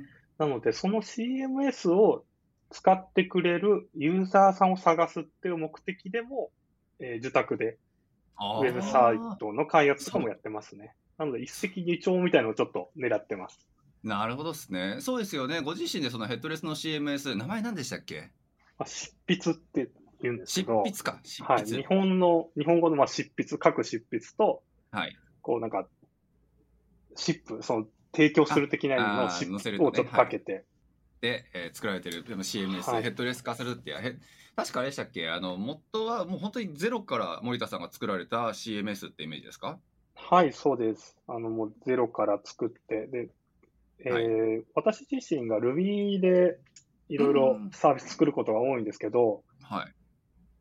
[0.00, 0.06] ん
[0.38, 2.24] なので、その CMS を
[2.70, 6.50] 使ってくれるユーザーさんを探すっていう目的でも、
[6.98, 7.78] えー受託で
[8.36, 10.94] あウェブサイトの開発とかもやってますね。
[11.18, 13.68] なので、一石二鳥みたいなのをちょっと狙ってます。
[14.02, 14.96] なるほどですね。
[15.00, 15.60] そうですよね。
[15.60, 18.32] ご自身でそのヘッドレスの CMS、名前何でしたっけ？
[18.78, 19.90] まあ、執筆って
[20.22, 21.20] 言うんです執けど、筆か。
[21.22, 21.60] 執はい。
[21.60, 21.76] 筆。
[21.76, 25.16] 日本の、日本語のまあ執筆、各執筆と、はい。
[25.40, 25.86] こうなんか、
[27.16, 30.64] シップ、その提供する的なのシップをちょっとかけて、
[31.20, 32.24] で、えー作られてる。
[32.24, 33.02] でも CMS、はい。
[33.02, 33.92] ヘッドレス化するって
[34.54, 35.30] 確かあれでしたっけ？
[35.30, 39.78] あの元はもう本当にゼロから森田さんが作られた CMS ってイメージですか？
[40.14, 41.16] はい、そうです。
[41.26, 43.28] あの、もうゼロから作って、で、
[44.04, 44.64] えーはい。
[44.74, 46.58] 私自身が Ruby で
[47.08, 49.80] いろいろサービス作ることが多いんですけど、はい。
[49.80, 49.88] やっ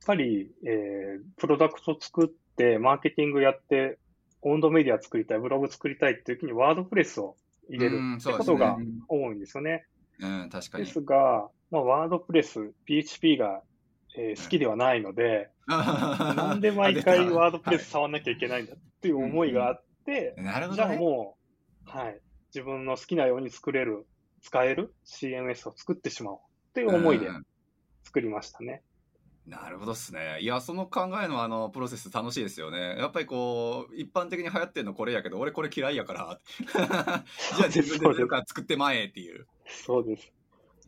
[0.05, 3.99] ぱり、えープロダクト作って、マーケティングやって、
[4.41, 7.35] オンドメディア作りたい、ブログ作りたいっていう時にワードプレスを
[7.69, 8.77] 入れるうんってことが
[9.07, 9.85] 多いんですよね。
[10.19, 13.61] うん確かでにすが、まあ、ワードプレス、PHP が、
[14.17, 20.41] えー好きではないので、な なんで毎回ワードプレスは触んなきゃいけないんだっていう思いがあって、い。
[20.41, 21.37] なるほじゃど、ね、あも
[21.87, 22.19] う、はい、
[22.53, 24.05] 自分の好きなように作れる、
[24.41, 27.45] 使える CMS を作ってしまおうっていう思いでうん。
[28.03, 28.83] 作りましたね。
[29.47, 30.39] なるほどっすね。
[30.41, 32.95] いや、その考えのあの、プロセス楽しいですよね。
[32.97, 36.39] やっぱりこう、一般的に流行ってるのこれやけど、俺これ嫌いやから。
[36.67, 39.47] じゃあ自分で作ってまえっていう。
[39.65, 40.31] そうです。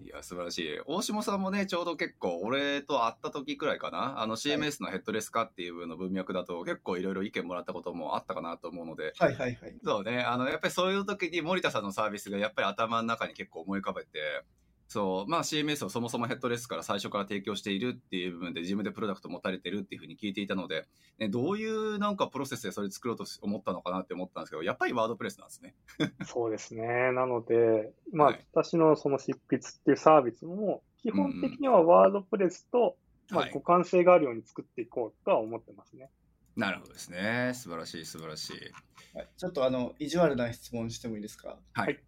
[0.02, 0.80] いや、素晴らしい。
[0.86, 4.22] 大下さんもね、ちょうど結構、俺と会った時くらいかな。
[4.22, 9.76] あの、CMS のヘッドレス化っていう部の文脈だと、結構いろいろ意見もらったこともあったかなと思うので、はいはいはい。
[9.84, 14.44] そうね、あの、やっぱりそういう時に森田さんのサービスがやっぱり頭の中に結構思い浮かべて、
[14.93, 20.86] そう、まあ CMS をそもそもヘッドレスから最初から提供しているっていう部分で自分でプロダクト持たれてるっていうふうに聞いていたので、
[21.17, 25.73] ね、どういうなんかプロセスでそれ作ろうと思ったのかなって思ったんですけど、やっぱりワードプレスなんですね。
[26.25, 27.12] そうですね。
[27.13, 32.95] なので、まあ、はい私のその執筆っていうサービスも、基本的にはワードプレスと、
[33.32, 36.12] まあ、はい互換性があるように作っていこうとは思ってますね。
[36.56, 37.53] なるほどですね。
[37.56, 39.17] 素晴らしい、素晴らしい。
[39.17, 41.58] はい、ちょっとあの意地悪な質問してもいいですか？
[41.73, 41.99] はい。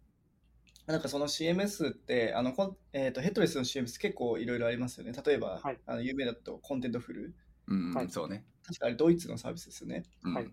[0.86, 2.54] はいなんかその CMS ってあの
[2.92, 5.12] えー、とヘッドレスの CMS 結構いろいろありますよね。
[5.24, 7.34] 例えば、はいあの有名だと Contentful。
[7.68, 8.44] うん、はいそうね。
[8.64, 10.04] 確かあれドイツのサービスですよね。
[10.24, 10.46] うんはい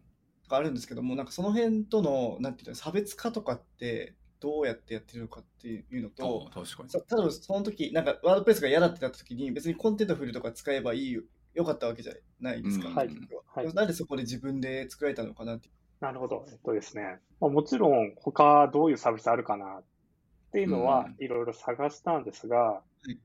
[0.49, 6.89] あるんですけども、なんかその辺とのなんていうの差別化とかってどうやってやってるのかっていうのと、あ確かに。
[6.89, 11.23] さ例えばその時なんか WordPress が嫌だってなった時に別に Contentful とか使えばいいよ
[11.55, 12.89] よかったわけじゃないですか。
[12.89, 15.69] うんはい結局ははいなんでそこで自分で作られたのかなって。
[16.01, 16.45] なるほど。
[16.49, 17.19] えっとですね。
[17.39, 19.83] まあ、もちろん、他どういうサービスあるかなっ
[20.53, 23.17] ていうのはういろいろ探したんですが、い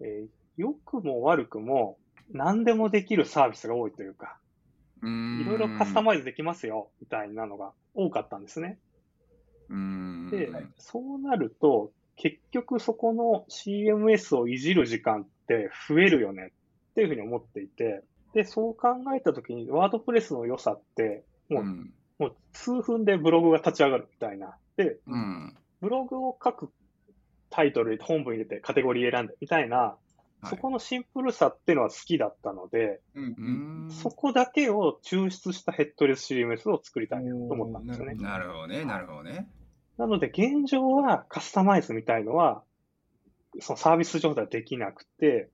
[0.00, 1.98] えー良くも悪くも
[2.32, 4.38] 何でもできるサービスが多いというか、
[5.02, 8.78] いいろいろカスタマイズできますよ、みたいなのが多かったんですね。
[9.68, 10.30] うん。
[10.30, 16.52] で、そうなると、結局そこの CMS をいじる時間って増えるよね
[16.90, 21.92] っていうふうに思っていて、で、そう考えたときに、ワードプレスの良さって、もう、うん。
[22.18, 24.56] もう数分でブログが立ち上がるみたいな。
[24.76, 25.54] で、うん。
[25.80, 26.70] ブログを書く
[27.50, 30.06] タイトル、本文入れてカテゴリー選んでみたいな、はい
[30.44, 33.90] そこのシンプルさっていうのは好きだったので、うんううんん。
[33.90, 38.14] そこだけを抽出したヘッドレス CMS を作りたいなと思ったんですよね。
[38.14, 39.48] なるほどね、なるほどね。
[39.96, 42.62] なので、現状はカスタマイズみたいのは、
[43.60, 45.48] そのサービス上ではできなくて、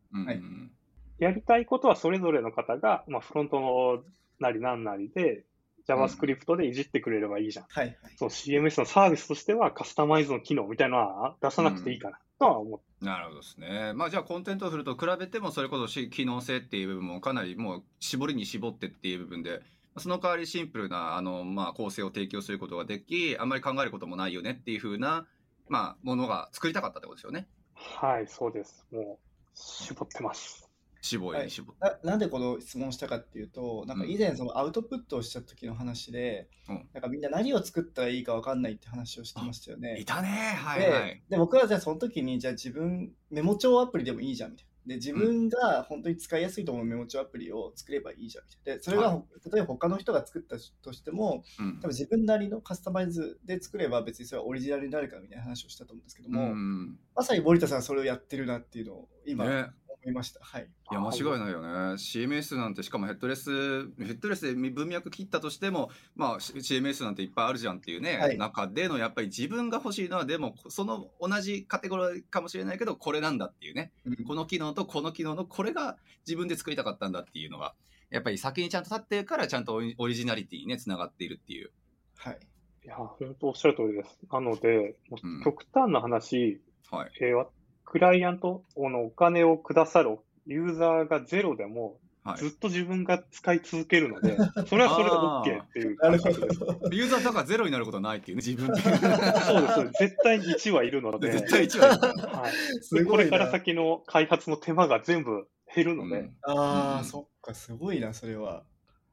[1.18, 4.02] やりたいことはそれぞれの方が、まあ、フロントの
[4.40, 5.44] なりなんなりで、
[5.88, 7.66] JavaScript でいじってくれればいいじゃん。
[7.68, 7.96] はいはい。
[8.16, 13.92] そう、CMS のサービスとしてはカスタマイズの機能みたいなのは出さなくていいかなとは思って、なるほどですね。
[13.94, 19.60] まあじゃあコンテンツを振ると比べてもそれこそし機能性っていう部分もかなりもう絞りに絞ってっていう部分で、
[19.98, 25.26] その代わりシンプルなあのまあ構成を提供することができ、あんまり考えることもないよねっていう風な
[25.68, 27.46] まあものが作りたかったってことですよね。
[27.74, 28.86] はい、そうです。
[28.92, 30.68] もう、絞ってます。
[31.02, 31.80] 絞りに絞って。
[32.04, 39.98] ななんでこの質問したかっていうと、なんか以前そのアウトプットをした時の話で、うんなんかみんな何を作ったらいいか分かんないって話をしてましたよね。
[39.98, 40.28] いたね。
[40.28, 41.22] はいはいで。
[41.30, 44.72] で僕はじゃあその時にじゃあ自分メモ帳アプリでもいいじゃんみたいな。
[44.86, 48.78] で自分が本当に使いやすいと思うメモ帳アプリを作ればいいじゃんみたいな。
[48.78, 49.22] でそれが、は
[49.52, 56.98] 例えば他の人が作ったとしてもうん多分自分なりのカスタマイズで作れば別にそれはオリジナルになるからみたいな話をしたと思うんですけどうも、ん。
[57.14, 59.66] まさに森田さんはそれをやってるなっていうのを今ね。
[60.04, 60.40] 思いました。
[60.42, 60.62] はい。
[60.62, 75.96] いや間違いないよね CMS なんてしかもヘッドレスヘッドレスで文脈切ったとしてもまあ CMS なんていっぱいあるじゃんっていうね、はい中でのやっぱり自分が欲しいのはでもその同じカテゴリーかもしれないけどこれなんだっていうねうんこの機能とこの機能のこれが
[76.26, 77.74] 自分で作りたかったんだっていうのが
[78.10, 81.70] やっぱり先にちゃんと立ってるからちゃんとオリジナリティにねつながっているっていう
[82.16, 82.38] はい。
[82.84, 84.18] いや、本当おっしゃる通りです。
[84.30, 84.96] なので、
[85.44, 87.48] 極端な話、はいえーわ
[87.92, 94.36] クライアントのお金をくださるユーザーがゼロでも、はいずっと自分が使い続けるので、
[94.68, 96.58] それはそれで OK っていう感覚です。
[96.60, 96.78] ど。
[96.92, 99.98] ユーザーだからゼロになることはないっていうね自分でそうですそうです。
[99.98, 103.50] 絶対に1はいるので、絶対1はいるはい、すこれから。
[103.50, 108.62] 先の開発の手間が全部減るので、うんああ、うんそっか、すごいな、それは。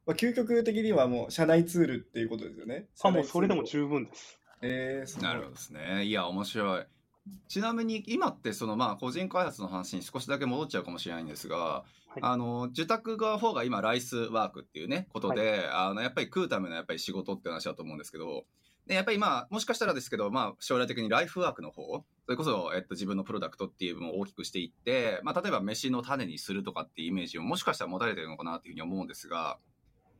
[0.05, 2.85] まあ、究極的にはもう社内ツールっていうことですよね。
[3.01, 4.39] あもうそれでも十分です。
[4.61, 6.05] えー、なるほどですね。
[6.05, 6.85] いや、面白い。
[7.47, 11.83] ちなみに今ってそのまあ個人開発の話に少しだけ戻っちゃうかもしれないんですが、
[12.17, 18.45] いあの受託側方が今ライスワークっていうねことで、あのやっぱり食うためのやっぱり仕事って話だと思うんですけど、
[18.87, 21.83] でやっぱりまあもしかしたらですけど、まあ将来的にライフワークの方、
[22.25, 29.57] それこそえっと自分のプロダクトっていう部分を大きくしていって、まあ例えば飯の種にするとかっていうイメージをもしかしたら持たれてるのかなっていうふうに思うんですが。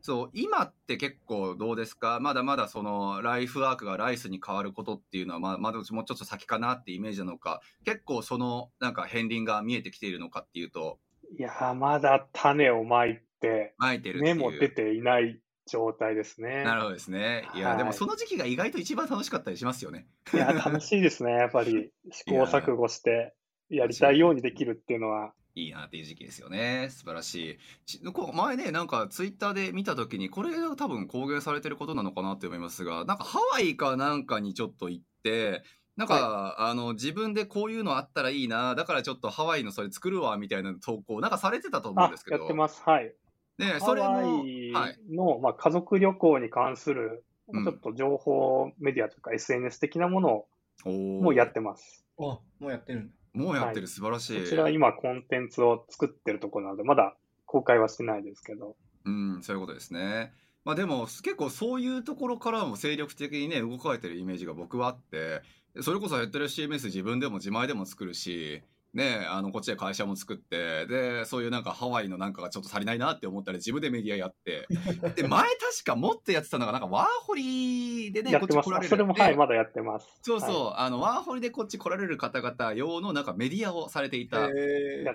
[0.02, 2.20] そう今って結構どうですか？
[2.22, 7.62] まだまだそのライフワークがライスに変わることっていうのはままだもうちょっと先かなってイメージなのか。
[7.86, 11.00] 結構そのなんか片鱗が見えてきているのかっていうと。
[11.38, 15.39] いやー、まだ種をまいて、巻いてる芽も出ていない
[15.70, 16.64] 状態ですね。
[16.64, 17.47] なるほどですね。
[17.54, 17.78] いや、はい。
[17.78, 20.08] でもその時期が意外と一番楽しかったりしますよね。
[20.34, 21.34] いや、楽しいですね。
[21.34, 21.91] やっぱり。
[22.12, 23.36] 試行錯誤して
[23.70, 25.34] やりたいようにできるっていうのは。
[25.56, 35.64] いいなっていう時期ですよね素晴らしいちこう前ねなんかツイッターで見た時にこれが多分公言されてることなのかなって思いますがなんかハワイかなんかにちょっと行って
[35.97, 42.82] なんか、あの自分でこういうのあったらいいなだからちょっとハワイのそれ作るわみたいな投稿なんかされてたと思うんあです、けどやってます。
[42.86, 43.14] はい。
[43.58, 50.45] ねそれハワもイはいの、まあ、家族旅行に関する、うんちょっと情報メディアというか SNS 的なもの
[50.86, 52.06] おーもやってます。
[52.18, 53.14] あ、もうやってるんだ。
[53.40, 57.16] もうやってる、はい素晴らしいこちら今コンテンツを作ってるところなので、まだ
[57.46, 58.76] 公開はしてないですけど。
[59.06, 60.34] うん、そういうことですね。
[60.66, 65.42] まあでも結構そういうところからも精力的にね動かれてるイメージが僕はあって
[65.82, 68.62] それこそヘッドレス CMS 自分でも自前でも作るし
[68.94, 74.68] ねあのこっちで会社も作ってでそういうなんかハワイのなんかがちょっと足りないなって思ったら自分でメディアやって。
[75.16, 78.40] で前確かもっとやってたのがなんかワーホリでね。
[78.40, 78.90] こっち来られる。
[78.90, 80.20] それも、ではい、まだやってます。
[80.22, 84.50] そうそう、はあのワーホリでこっち来られる方々用のなんかメディアをされていた、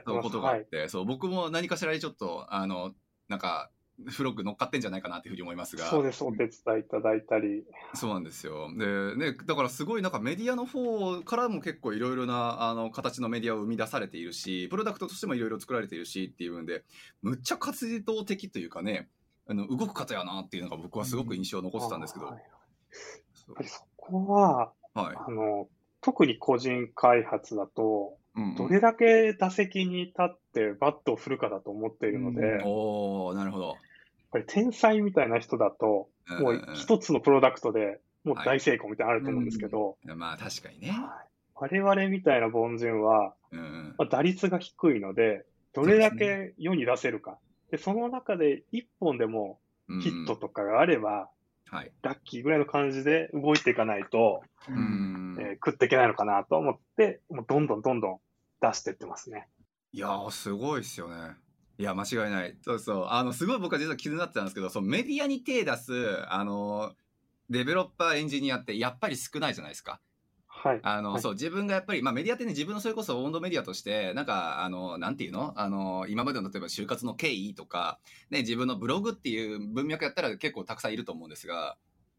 [0.05, 2.95] ことがあって、そう僕も何かしらにちょっとあの
[3.29, 3.71] なんか
[4.09, 5.85] フロッグ乗っかってんじゃないかなっていうふうに思いますが。
[5.87, 6.25] そうです。
[6.25, 7.65] お手伝いいただいたり。
[7.95, 8.69] そうなんですよ。
[8.77, 16.85] でねだからすごいなんかメディアの方からも結構いろいろなあの形のメディアを生み出されているしプロダクトとしてもいろいろ作られているしっていうんで
[17.23, 19.09] むっちゃ活動的というかね
[19.47, 22.41] あの動く方やなっていうのが僕はすごく印象を残ってたんですけど、はいや
[23.35, 25.69] そっぱりそこは、うはい、あの、
[26.01, 28.24] 特に個人開発だと、うんうん
[28.57, 33.77] どれだけ打席に立ってバットを振るかだと思っているので、おーなるほど。
[34.35, 36.09] ぱり天才みたいな人だと、
[36.41, 41.29] もう一つのプロダクトでもう大成功みたいなのあると思うんですけど、うんまあ確かにね、はい。
[41.55, 43.95] 我々みたいな凡人は、うんうん。
[43.97, 47.39] まあ、打率が低いので、どれだけ世に出せるか。
[47.71, 51.29] で、その中で一本でもうんヒットとかがあれば、
[51.71, 51.93] はい。
[52.03, 55.39] ラッキーぐらいの感じで動いていかないと、ううんん。
[55.41, 58.19] えー食っていけないのかなと思って、もうどんどんどんどん
[58.67, 59.49] 出してってますね。
[59.93, 61.37] いやー、すごいっすよね。
[61.79, 62.57] いや、間違いない。
[62.63, 63.07] そうそう。
[63.09, 66.95] あの、すごい僕は実は気になってたんですけど、そのメディアに手出す、あの、
[67.51, 70.01] デベロッパーエンジニアってやっぱり少ないじゃないですか。
[70.47, 70.81] はい。
[70.83, 75.53] あの、はいそう、自分がやっぱり、まあメディアってね、自分のそれこそ温度メディアとして、なんか、あの、なんていうの？
[75.57, 77.99] あの、今までの例えば就活の経緯とか、
[78.31, 81.77] ね、自分のブログっていう文脈やったら結構たくさんいると思うんですが、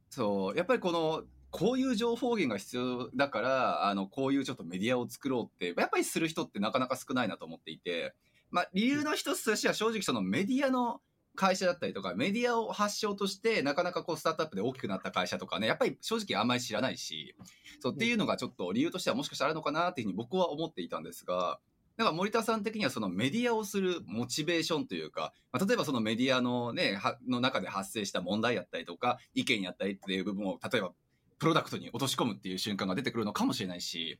[0.10, 1.24] そう、やっぱりこの、
[1.58, 8.14] こういう情報源が必要だから、あの、こういうちょっとメディアを作ろうって、やっぱりする人ってなかなか少ないなと思っていて、
[8.52, 11.00] まあ理由の一つとしては正直そのメディアの
[11.36, 17.36] 会社だったりとか、メディアを発祥として、なかなかこう、スタートアップで大きくなった会社とかね、やっぱり正直あんまり知らないし、
[17.80, 21.60] そうっていうのがちょっと理由としてはもしかしたらあるのかなっていうふうに僕は思っていたんですが、
[21.98, 30.92] なんか森田さん的にはそのメディアをするモチベーションというか、まあ、例えばそのメディアのね、はの中で発生した問題やったりとか、意見やったりっていう部分を、例えば
[31.38, 34.20] プロダクトに落とし込むっていう瞬間が出てくるのかもしれないし、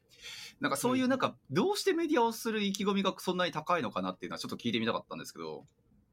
[0.60, 5.66] なんかそういうなんか、どうしてメディアをする意気込みがそんなに高いのかなっていうのはちょっと聞いてみたかったんですけど、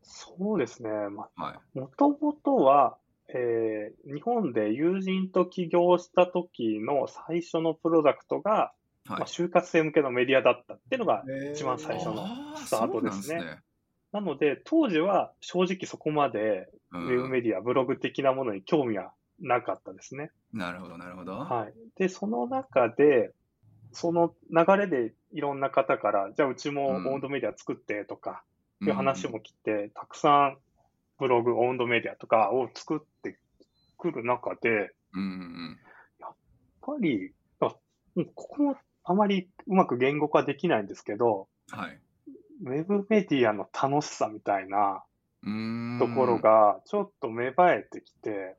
[0.02, 0.90] そうですね。
[1.10, 1.78] まはい。
[1.78, 2.98] もともとは、
[3.28, 8.72] えー日本で友人と起業した時の最初のプロダクトが、は
[9.06, 9.26] いまあ、。
[9.26, 12.26] 就活生向けのメディアだったっていうのが、一番最初の
[12.56, 19.12] スタートですねなんなので、当時は正直そこまでうウェブんメディア、ブログ的なものに興味は
[19.42, 20.30] なかったですね。
[20.52, 21.32] なるほど、なるほど。
[21.32, 21.74] はい。
[21.96, 23.32] で、その中で、
[23.92, 28.42] その流れでいろんな方から、じゃあうちもオうんウンドメディア作ってとか、
[28.80, 30.58] うんいう話も来て、たくさん
[31.18, 33.38] ブログ、オウンドメディアとかを作って
[33.96, 35.78] くる中で、やっうんうん
[36.80, 37.76] ぱり、あ
[38.34, 41.78] ここもあまりうまく言語化できないんですけど、うん。
[41.78, 42.00] はい。
[42.64, 45.04] ウェブメディアの楽しさみたいな
[45.98, 46.38] ところ。
[46.38, 48.56] がちょっと芽生えてきて、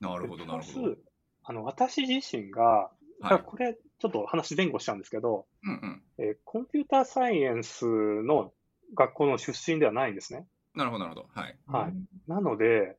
[0.00, 0.96] なるほど、なるほど。
[1.44, 2.90] あの、私自身が、
[3.20, 3.42] はい。
[3.44, 6.02] これちょっと話前後しちゃうんですけど、うんうん。
[6.18, 8.52] えーコンピューターサイエンスの
[8.94, 10.46] 学校の出身ではないんですね。
[10.74, 11.28] なるほど、なるほど。
[11.34, 11.58] はい。
[11.66, 11.94] はい。
[12.28, 12.96] なので、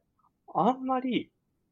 [0.54, 1.32] あんまり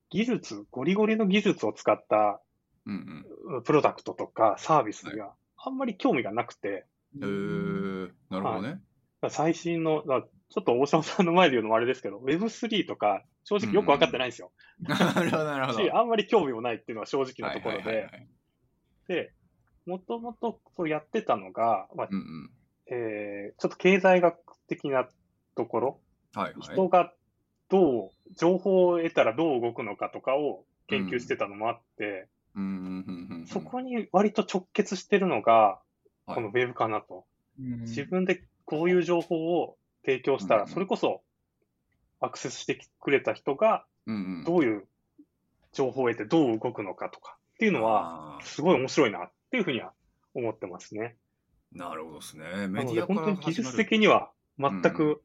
[0.09, 2.41] 技術、ゴリゴリの技術を使った
[2.85, 3.55] うんうん。
[3.57, 6.85] うんプロダクトとかサービスにはあんまり興味がなくて、
[7.17, 8.81] えー、なるほどね。
[9.29, 14.51] 最新の、だちょっと大島さんの前で言うのもあれですけど、Web3 とか正直よく分かってないんですよ。
[14.81, 15.79] なるほど、なるほど。
[15.79, 18.27] し、あんまり興味もないっていうのは正直なところではいはいはいは、い
[19.07, 19.31] で、
[19.85, 22.51] もともとそうやってたのが、まあうんうん。
[22.87, 24.37] えーちょっと経済学
[24.67, 25.07] 的な
[25.55, 25.99] ところ、
[26.35, 26.61] はいはい。
[26.61, 27.13] 人が
[27.69, 33.47] どう、情報を得たらどう動くのかとかを研究してたのもあって、うんうんうんうんうん。
[33.47, 35.79] そこに割と直結してるのが、は
[36.33, 37.23] いこのウェブかなと。
[37.57, 41.21] うん自分でこういう情報を提供したら、うんそれこそ
[42.19, 44.43] アクセスしてくれた人がうんうん。
[44.45, 44.87] どういう
[45.73, 49.91] 情報を得てどう動くのかとかっていうのは、あすごい面白いなっていうふうには
[50.33, 51.15] 思ってますね。
[51.75, 52.67] ーなるほどですね。
[52.67, 55.21] メディア本当に技術的には全うんく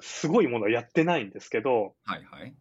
[0.00, 2.54] すごいものはやってないんですけど、はいはい。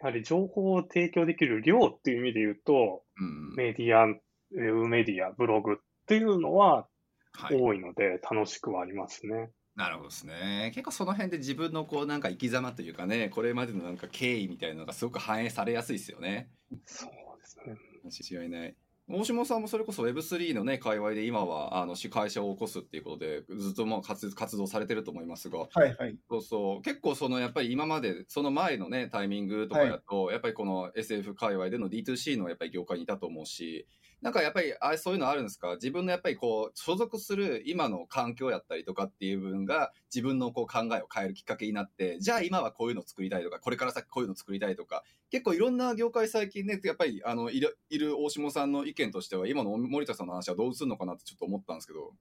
[0.00, 3.54] やはり情報を提供できる量っていう意味で言うと、うんうん。
[3.54, 5.76] メディア、ウェブメディア、ブログっ
[6.06, 6.86] ていうのは
[7.32, 7.56] はい。
[7.56, 9.50] 多いので楽しくはありますね。
[9.80, 10.72] なるほどですね。
[10.74, 16.50] 結構その辺で自分のこうなんか生き様というかね、これまでのなんか経緯みたいなのがすごく反映されやすいですよね。
[16.84, 17.10] そう
[17.40, 17.78] ですね。
[18.04, 18.76] 間違いない。
[19.08, 26.16] 大島さんもそれこそ Web3 のね、界隈で今はあの会社を起こすっていうことで、ずっともう活活動されてると思いますが、はいはい。
[26.28, 26.82] そうそう。
[26.82, 33.88] 結構そのやっぱり今まで、その前のね、タイミングとかだと、やっぱりこの SF 界隈での D2C のやっぱり業界にいたと思うし、
[34.22, 35.74] なんかやっぱりあそういうのあるんですか？
[35.74, 52.12] 自分のやっぱりこう、所属する今の環境やったりとかっていう部分が自分のこう考えを変えるきっかけになって、じゃあ今はこういうの作りたいとか、これから先こういうの作りたいとか、結構いろんな業界最近ね、やっぱりあのいるいる大下さんの意見としては、今の森田さんの話はどうするのかなってちょっと思ったんですけど。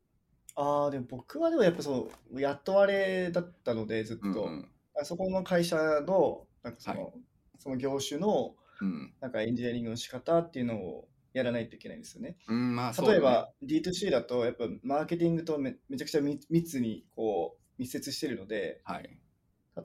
[0.56, 4.26] ああ、でも僕はでもやっぱその、雇われだったので、ずっと。
[4.26, 4.72] うんうん。
[5.00, 7.12] あそこの会社の、なんかその、は
[7.60, 9.14] その業種の、うん。
[9.22, 12.38] なんかエンジニアリングの仕方っていうのをやらないといけないんですよね。
[12.48, 19.20] うん、まあね例えば D2C だと、やっぱマーケティングとめめちゃくちゃ密密にこう密接してるので、はい。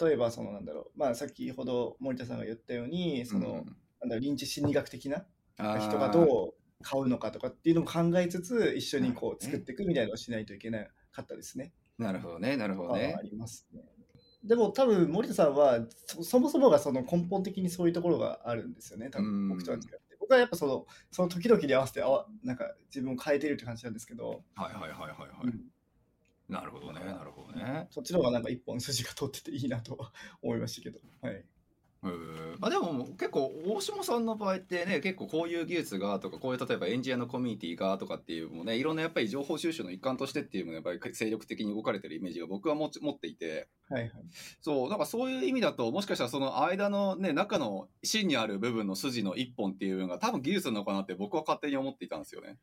[0.01, 5.25] 例えばそのなんだろう、まあ先ほど森田さんが言ったように、その、うんなんだろう、臨時心理学的な
[5.57, 11.73] 人がどう買うのかとかっていうのも考えつつ、一緒にこう作っていくみたいなのをしないといけなかったですね。
[11.99, 13.23] なるほどね、なるほどねはあ。
[13.23, 13.83] りますね。
[14.45, 19.09] でも多分森田さんはそそもそもがその根本的にそういうところがあるんですよね。
[19.09, 20.01] 多うん分僕とは違って。
[20.25, 25.47] 僕はやっぱそのその時々に合わせてあわなんか自分を変えてるって感じなんですけど、はいはいはいはいはい。
[25.47, 25.61] うん
[26.47, 27.87] なるほどね、なるほどね。
[27.91, 29.99] そっちの方がなんか一本筋が通ってていいなと
[30.43, 31.01] 思いましたけど。
[31.23, 31.43] はい。
[32.61, 44.13] あでも結構大島さんの場合ってね結構こういう技術がとかこういう例えばエンジニアのコミュニティがとかっていうのもねいろんなやっぱり情報収集の一環としてっていうのもやっぱり精力的に動かれてるイメージが僕は持ち持っていてはいはい。
[44.61, 52.57] そうなんかそういう意味だともしかしたらその間のね中の芯にある部分の筋の一本っていうのが多分技術なのかなって僕は勝手に思っていたんですよね。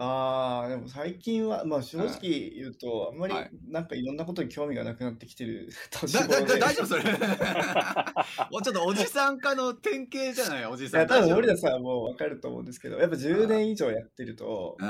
[0.00, 2.20] ああ、でも最近は、まあ正直
[2.54, 3.50] 言うと、あんまりはい。
[3.68, 6.52] なんかいろんなことに興味がなくなってきてる 年だだ頃で。
[6.60, 7.02] だ大丈夫それ。
[8.52, 14.86] おちょっとおじさん化の典型じゃないおじいや、多分森大田さんはもう分かると思うんですけど、やっぱ10年以上やってると、も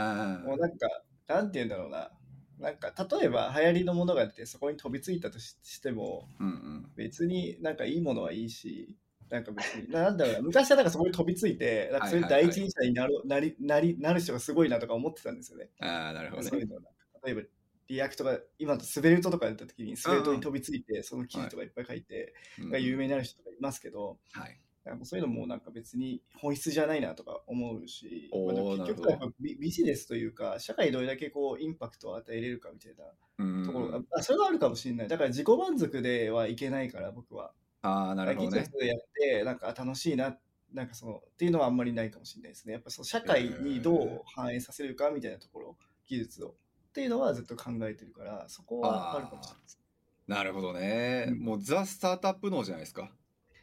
[0.56, 2.10] うなんか、なんて言うんだろうな。
[2.58, 6.92] なんか、例えば流行りのものがあって、そこに飛びついたとししても、うんうん。
[6.96, 8.94] 別になんかいいものはいいし、
[9.30, 15.70] なんか別に、ななんだろうな、昔はなんかそこに飛びついて、なんかそういう第一人者になる,、なりなりなる人がすごいなとか思ってたんですよね。
[15.80, 16.48] ああなるほどね。
[16.48, 16.76] そういうの
[17.24, 17.42] 例えば、
[17.88, 24.60] React が、今と Svelte とかやった時に、 Svelte に飛びついて、その記事とかいっぱい書いて、うんが有名になる人とかいますけど、はい。
[25.02, 28.38] そういうのもなんか別に本質じゃないなとか思うし、ま
[28.84, 33.04] あ結局はビビジネスというか、社会にどれだけこうインパクトを与えれるかみたいな
[33.38, 35.08] うんところが、あそれはあるかもしれない。
[35.08, 37.52] だから自己満足ではいけないから、僕は。
[37.82, 40.36] ああなるほどね技術でやって、なんかあ楽しいな、
[40.72, 42.74] なんかその、っていうのはあんまりないかもしれないですね。
[42.74, 45.76] やっぱその社会にどう反映させるかみたいなところ、
[46.06, 46.48] 技術を。
[46.48, 46.52] っ
[46.92, 49.78] ていうのはずっと考えてるから、そこはあるかもしれないです。
[50.26, 53.10] なるほどね、うんもうザ・スタートアップ脳じゃないですか。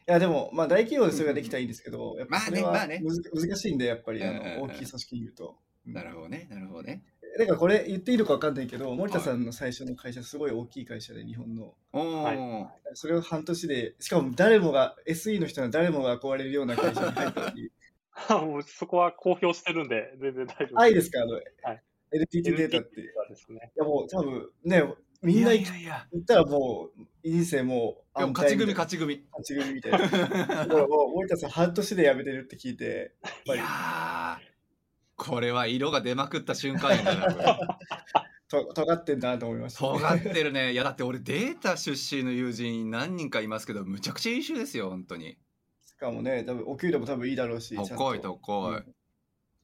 [0.08, 5.56] いや、でも、まあ大企業でそれができたらいいんですけど、やっぱそれはまあねむず難しいんで、やっぱりあの大きい組織にいると。
[5.86, 7.04] うんなるほどね、なるほどね。
[7.38, 11.74] だからこれ言っていいのか分かんないけど、森田さんの最初の会社、すごい大きい会社で、日本の。
[11.92, 17.72] はいそれを半年で、しかも誰もが、SE の人は誰もが憧れるような会社に入ったり、
[18.30, 21.82] もうそこは公表してるんで、全然大丈夫あ、いいですか、あの、はい
[22.12, 23.00] LTT データって。
[23.00, 23.72] いはですね。
[23.76, 24.82] や、もう多分ね、
[25.22, 29.26] みんな行ったらもう、人生もう、勝ち組、勝ち組。
[29.32, 29.98] 勝ち組みたいな。
[29.98, 34.55] だからもう、森田さん半年で辞めてるって聞いて、やっいぱりやー
[35.16, 37.78] これは色が出まくった瞬間やな。
[38.48, 40.72] と尖ってんだなと思いました、尖ってるね。
[40.72, 45.36] いや、だって俺データ出身の友人何人かいますけど、むちゃくちゃ優秀ですよ、本当に。
[45.84, 48.84] しかもね、多分お給料も多分いいだろうし、高い高い。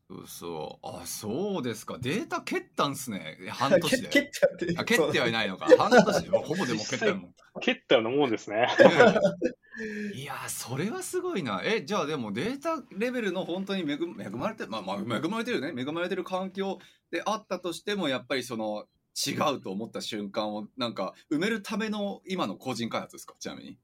[0.09, 0.79] 嘘。
[0.83, 1.99] あ、そうですか。
[1.99, 3.39] データ蹴ったんすね。
[3.51, 4.09] 半蹴年で。
[4.11, 4.75] 蹴っちゃって。
[4.77, 5.33] あ蹴ってはいい。
[5.33, 5.67] ないのか。
[5.77, 6.31] 半年で。
[6.39, 7.35] ほぼでも蹴ったよ もん。
[7.61, 8.69] 蹴ったようなもんですね。
[10.15, 11.63] いやーそれはすごいな。
[11.65, 15.81] え、じゃあでもデータレベルの本当に恵恵まれてる、まあまあ恵まれてるよね。
[15.81, 16.79] 恵まれてる環境
[17.11, 18.87] であったとしても、やっぱりその
[19.27, 23.35] 違うと思った瞬間をなんか埋めるための今の個人開発ですか？
[23.39, 23.79] ちなみに。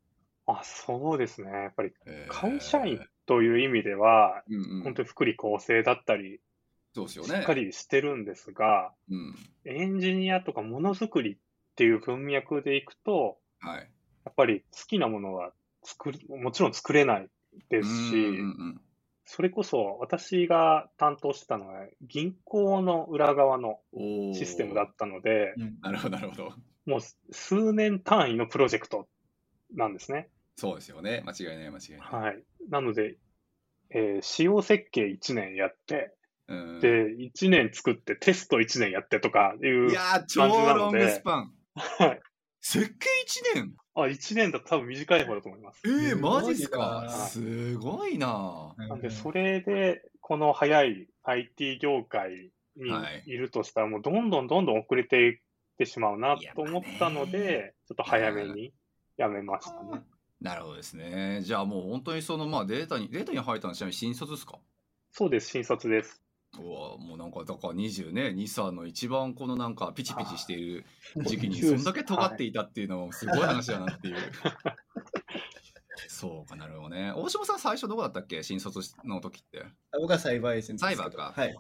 [0.46, 1.50] あ、そうですね。
[1.50, 4.82] やっぱりえー会社員という意味では、うんうん。
[4.82, 6.40] 本当に福利厚生だったり、
[6.94, 7.36] そうですよね。
[7.36, 9.34] しっかりしてるんですが、うん。
[9.66, 11.36] エンジニアとかものづくりっ
[11.76, 13.90] ていう文脈でいくと、はい。
[14.24, 15.52] やっぱり好きなものは
[15.84, 17.28] 作る、もちろん作れない
[17.68, 18.80] ですし、うんうんうん
[19.30, 23.78] それこそ私が担当してたのは銀行の裏側の
[24.32, 25.52] システムだったので、
[25.82, 26.54] なるほど、なるほど。
[26.86, 27.00] もう
[27.30, 29.06] 数年単位のプロジェクト
[29.74, 30.30] なんですね。
[30.58, 31.22] そうですよね。
[31.24, 32.00] 間違いない、間違いない。
[32.00, 32.42] はい。
[32.68, 33.16] なので、
[33.90, 36.12] えー仕様設計1年やって、
[36.48, 41.52] うんで、1年作ってテスト1年やってとかいうい、やー、超感じなロングのでスパン。
[41.76, 42.20] はい。
[42.60, 43.06] 設計
[43.54, 43.76] 1年？
[43.94, 45.80] あ、1年だと多分短い方だと思います。
[45.84, 47.02] えー、すごいマジっすか？
[47.06, 55.38] なすごいななんで、それで、この早い IT 業界にはいいるとしたら、もうどんどんどんどん遅れていっ
[55.78, 58.72] てしまうないやと思ったので、ちょっと早めに
[59.16, 60.02] やめましたね。
[60.40, 61.40] なるほどですね。
[61.42, 64.58] じゃあもう本当にそのまあデータに、データに入ったのはちなみに新卒ですか？
[65.10, 66.22] そうです、新卒です。
[66.54, 70.86] うわもうなんかだから20ね2歳の一番このなんかピチピチしている
[71.26, 74.16] 時期にそんだけ尖っていたっていうのもすごい話だなっていう。
[76.08, 77.12] そうかなるほどね。
[77.14, 78.42] 大島さん最初どこだったっけ？
[78.42, 79.62] 新卒の時って。
[79.90, 81.56] あ僕はサイバーエージェントですけどサイバーかはい。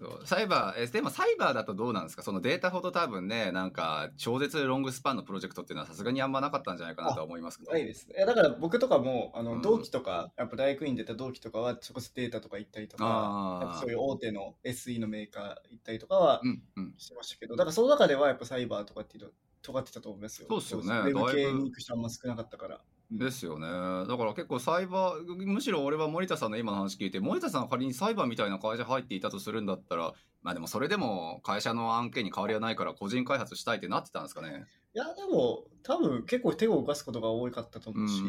[0.00, 2.22] そうサイバーえでもサイバーだとどうなんですか？
[2.22, 7.72] そのデータほど多分ねなんか超絶ロングスパンのプロジェクトっていうのはさすがにあんまなかったんじゃないかなとは思いますけど。
[7.72, 8.14] ないですね。
[8.16, 16.94] いやだから僕とかも、あのうん同期とか、やっぱ大学院出た同期とかは、直接データとか行ったりとか、そういう大手の SE のメーカー行ったりとかはうんうん。
[16.96, 19.30] してましたけど、だからその中ではやっぱサイバーとかっていうの
[19.62, 20.46] 尖ってたと思いますよ。
[20.48, 22.80] そうっすよねウェブ系に行く人あんま少なかったから。
[23.10, 23.66] ですよね。
[23.66, 34.66] だから結構サイバー、むしろ俺は森田さんの今の話聞いて、森田さんが仮にサイバーみたいな会社入っていたとするんだったら、まあでもそれでも会社の案件に変わりはないから個人開発したいってなってたんですかね。
[34.94, 38.24] いや、でも、多分結構手を動かすことが多かったと思うし、う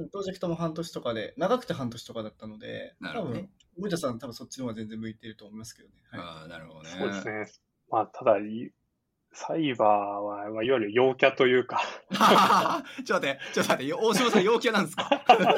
[0.00, 5.94] んプロジェクトも半年とかで、長くて半年とかだったので、多なるほどね分、森田さん多分そっちの方が全然向いてると思いますけどね。
[6.10, 6.90] はい、ああ、なるほどね。
[6.90, 7.46] そうですね。
[7.90, 8.72] まあ、ただ、い
[9.34, 11.80] サイバーは、まあ、いわゆる陽キャというか、
[13.04, 15.10] ちょっと待って、ちょっと待って、大島さん陽キャなんですか？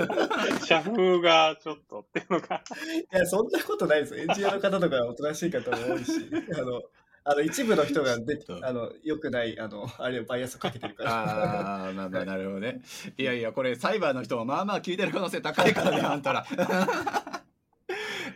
[0.64, 4.20] 社風がちょっとっていうのが、いや、そんなことないですよ。
[4.20, 6.12] エンジニアの方とかおとなしい方も多いし、
[6.58, 6.82] あの、
[7.28, 11.10] あの一部の人があの良くないあのあれバイアスをかけてるから。
[11.12, 12.80] ああ、まあまあ、なるほどね。
[13.18, 16.46] いやいや、これ、サイバーの人もまあまあ聞いてる可能性高いからね、あんたら。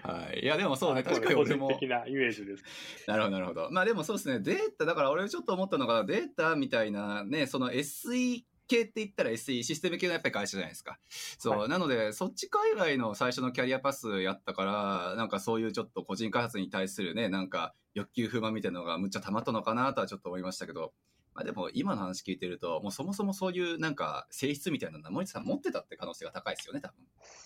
[0.03, 0.41] はい。
[0.41, 1.71] いや、でもそうね、確かに個俺も。
[1.71, 2.65] 人的なイメージです。
[3.07, 3.69] なるほど、なるほど。
[3.71, 10.99] まあでもそうですね、データ、だから俺ちょっと思ったのが、データみたいなね、その SE 系って言ったら SE、システム系のやっぱり会社じゃないですか。
[11.09, 20.93] そう、はなので、そっち海外の最初のキャリアパスやったから、なんかそういうちょっと個人開発に対するね、なんか欲求不満みたいなのがむっちゃ溜まったのかなとはちょっと思いましたけど、
[21.41, 26.97] まあでも今の話聞いてると、もうそもそもそういうなんか性質みたいなのは森田さん持ってたって可能性が高いですよね、多分。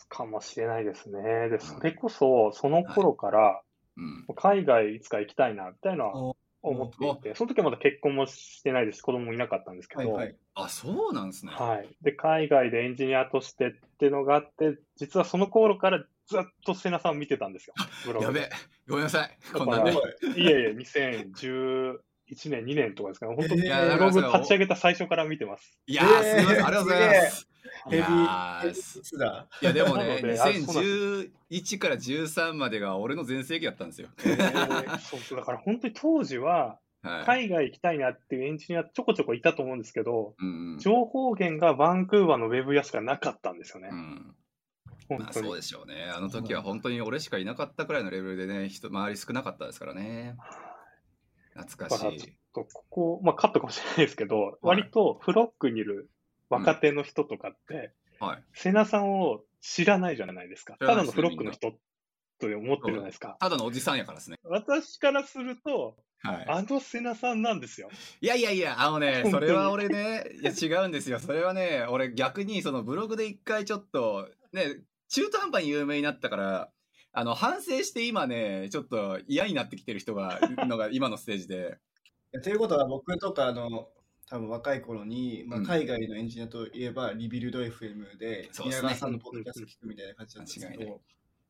[0.09, 1.49] かもしれないですね。
[1.49, 3.62] で、それこそ、その頃から、
[3.97, 4.26] うん。
[4.34, 9.03] 海外いつか行きたいな、みたいなお思っていて、その時はまだ結婚もしてないです。
[9.03, 10.36] 子供もいなかったんですけど、はいはい。
[10.55, 11.53] あ、そうなんですね。
[11.53, 11.88] はい。
[12.03, 17.74] で、海外でエンジニアとしてっていうのがあって、実はその頃からずっと瀬名さんを見てたんですよ。
[18.20, 18.51] やべえ。
[18.88, 19.38] ごめんなさい。
[19.53, 19.92] だこんなんね。
[20.36, 20.74] いえいえ、
[22.33, 23.37] 2011年、2年とかですかね。
[23.37, 25.79] 本当にいやブログ立ち上げた最初から見てます。
[25.87, 26.66] いやー、えーすみません。
[26.66, 27.49] ありがとうございます。
[27.87, 29.47] ヘビいやー、だ。
[29.61, 34.09] いやでもなね、のであそうなん2011から13までが俺の全盛期だったんですよ。
[34.25, 37.25] えーそうそう、だから本当に当時は、はい。
[37.27, 43.95] 海外行きたいなっていうエンジニアちょこちょこいたと思うんですけど、うんうん情報源がバンクーバーのウェブ屋しかなかったんですよねう。
[43.95, 44.35] ん
[45.11, 45.55] まあそう。
[45.57, 46.11] でしょうね。
[46.16, 50.37] あの時は本当に俺しかいなかったくらいのレベルでね、人、周り少なかったですからね。
[51.55, 52.37] 懐かしい。
[52.55, 56.11] と、ここ、まあカットかもしれないですけど、割とフロックにいる
[56.49, 58.45] 若手の人とかって、はい。
[58.55, 60.77] 瀬名さんを知らないじゃないですか。
[60.79, 61.73] ただのフロックの人
[62.39, 63.37] と思ってるじゃないですか。
[63.41, 64.39] ただのおじさんやからですね。
[64.45, 66.45] 私からすると、はい。
[66.49, 67.91] あの瀬名さんなんですよ。
[68.21, 71.19] いやいやいや、あのね、それは俺ね、いや違うんですよ。
[71.19, 76.71] それはね、俺逆にそのブログで一回ちょっと、ね、中途半端に有名になったから、
[77.17, 81.79] あの、反省して今ね、ちょっと嫌になってきてる人が、のが 今のステージで。
[82.43, 83.89] ということは僕とかあの
[84.29, 91.01] 多分若い頃に、まあ、うん海外のエンジニアといえば、リビルド FM で宮川さんのポッドキャスト聞くみたいな感じなんですけど、も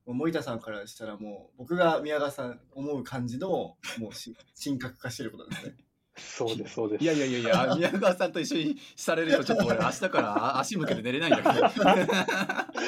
[0.09, 3.49] う森田さんからしたらもう僕が宮川さん思う感じの
[3.99, 5.77] もうし神格化してることなんですね。
[6.17, 7.05] そうです、そうです。
[7.05, 12.85] いやいやいやいや、あ宮川さんと一緒にされるとちょっと俺明日からあ足向けて寝れないんだけど。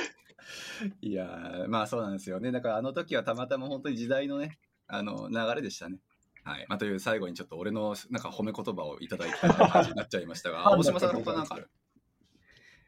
[1.00, 2.52] いやーまあそうなんですよね。
[2.52, 6.00] だからあの時はたまたま本当に時代のね、あの流れでしたね。
[6.44, 6.66] はい。
[6.68, 11.70] まあという最後にちょっと俺のなんか褒め言葉をいただいた感じになっちゃいましたが、 大島さん他なんかある？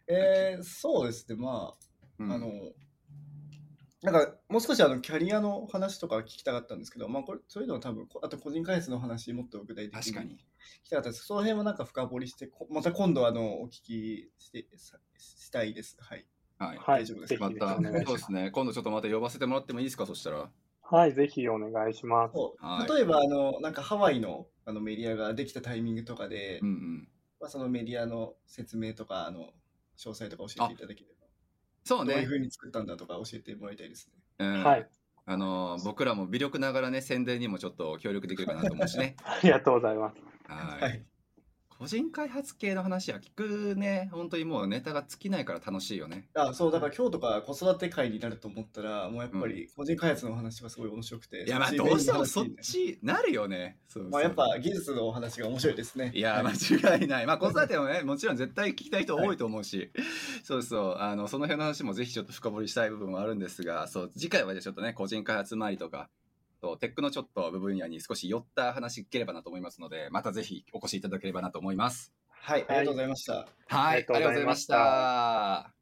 [0.07, 1.87] えー、そうですね、まあ、
[2.19, 2.73] うんあの、
[4.03, 10.37] なんかもう少しあのキャリアの話とか聞きたかったんですけど、まあ、これそういうのは多分、こあと個人開発の話、もっと具体的に確かに。
[10.37, 10.37] 聞
[10.85, 11.27] きたかったです。
[11.27, 15.97] その辺もなんか深掘りして、こまた今度あのお聞きしてさしたいです。
[16.01, 16.27] はい。
[16.59, 16.77] はい。
[16.79, 17.75] はい、大丈夫ですまた。
[17.77, 18.51] そうですすね。
[18.51, 20.51] 今度ちょっとまた呼ばせてもらってもいいですか、そしたら。
[20.83, 22.37] はい、ぜひお願いします。
[22.61, 27.09] はい例えばあの、なんかハワイのあのメディアができたタイミングとかで、うんうん。
[27.41, 29.53] まあ、そのメディアの説明とか、あの
[29.97, 31.27] 詳細とか教えていただければ、
[31.85, 32.15] そうね。
[32.15, 34.15] どういうふうに作ったんだとか教えてもらいたいですね。
[34.39, 34.89] うんはい。
[35.31, 39.15] あの僕らも微力ながらね宣伝にもちょっと協力できるかなと思うしね。
[39.25, 40.17] ありがとうございます。
[40.51, 41.03] はい、はい。
[41.79, 46.29] 個人開発系の話は聞くね本当にもうネタが尽きないから楽しいよね。
[46.35, 53.79] あそうだから今日とか子育て会になると思ったら、もうやっぱり個人開発のお話がすごい面白くて、いやまあどうしてもそっちなるよね。
[53.87, 56.11] そうそうまあやっぱ技術のお話が面白いですね。
[56.13, 57.27] いやはい間違いない。
[57.27, 59.93] まあ子育てもねもちろん絶対聞きたい人多いと思うし、
[60.43, 66.11] そうそうあのその辺の話もぜひちょっと深掘りしたい部分もあるんですが、そう次回はじゃあちょっとね個人開発周りとか。
[66.61, 72.13] とテックのちょっと部分野に少し寄った話聞ければなと思いますので、またぜひお越しいただければなと思います。
[72.31, 73.35] はい、ありがとうございました。
[73.35, 75.78] はい、ありがとうございました。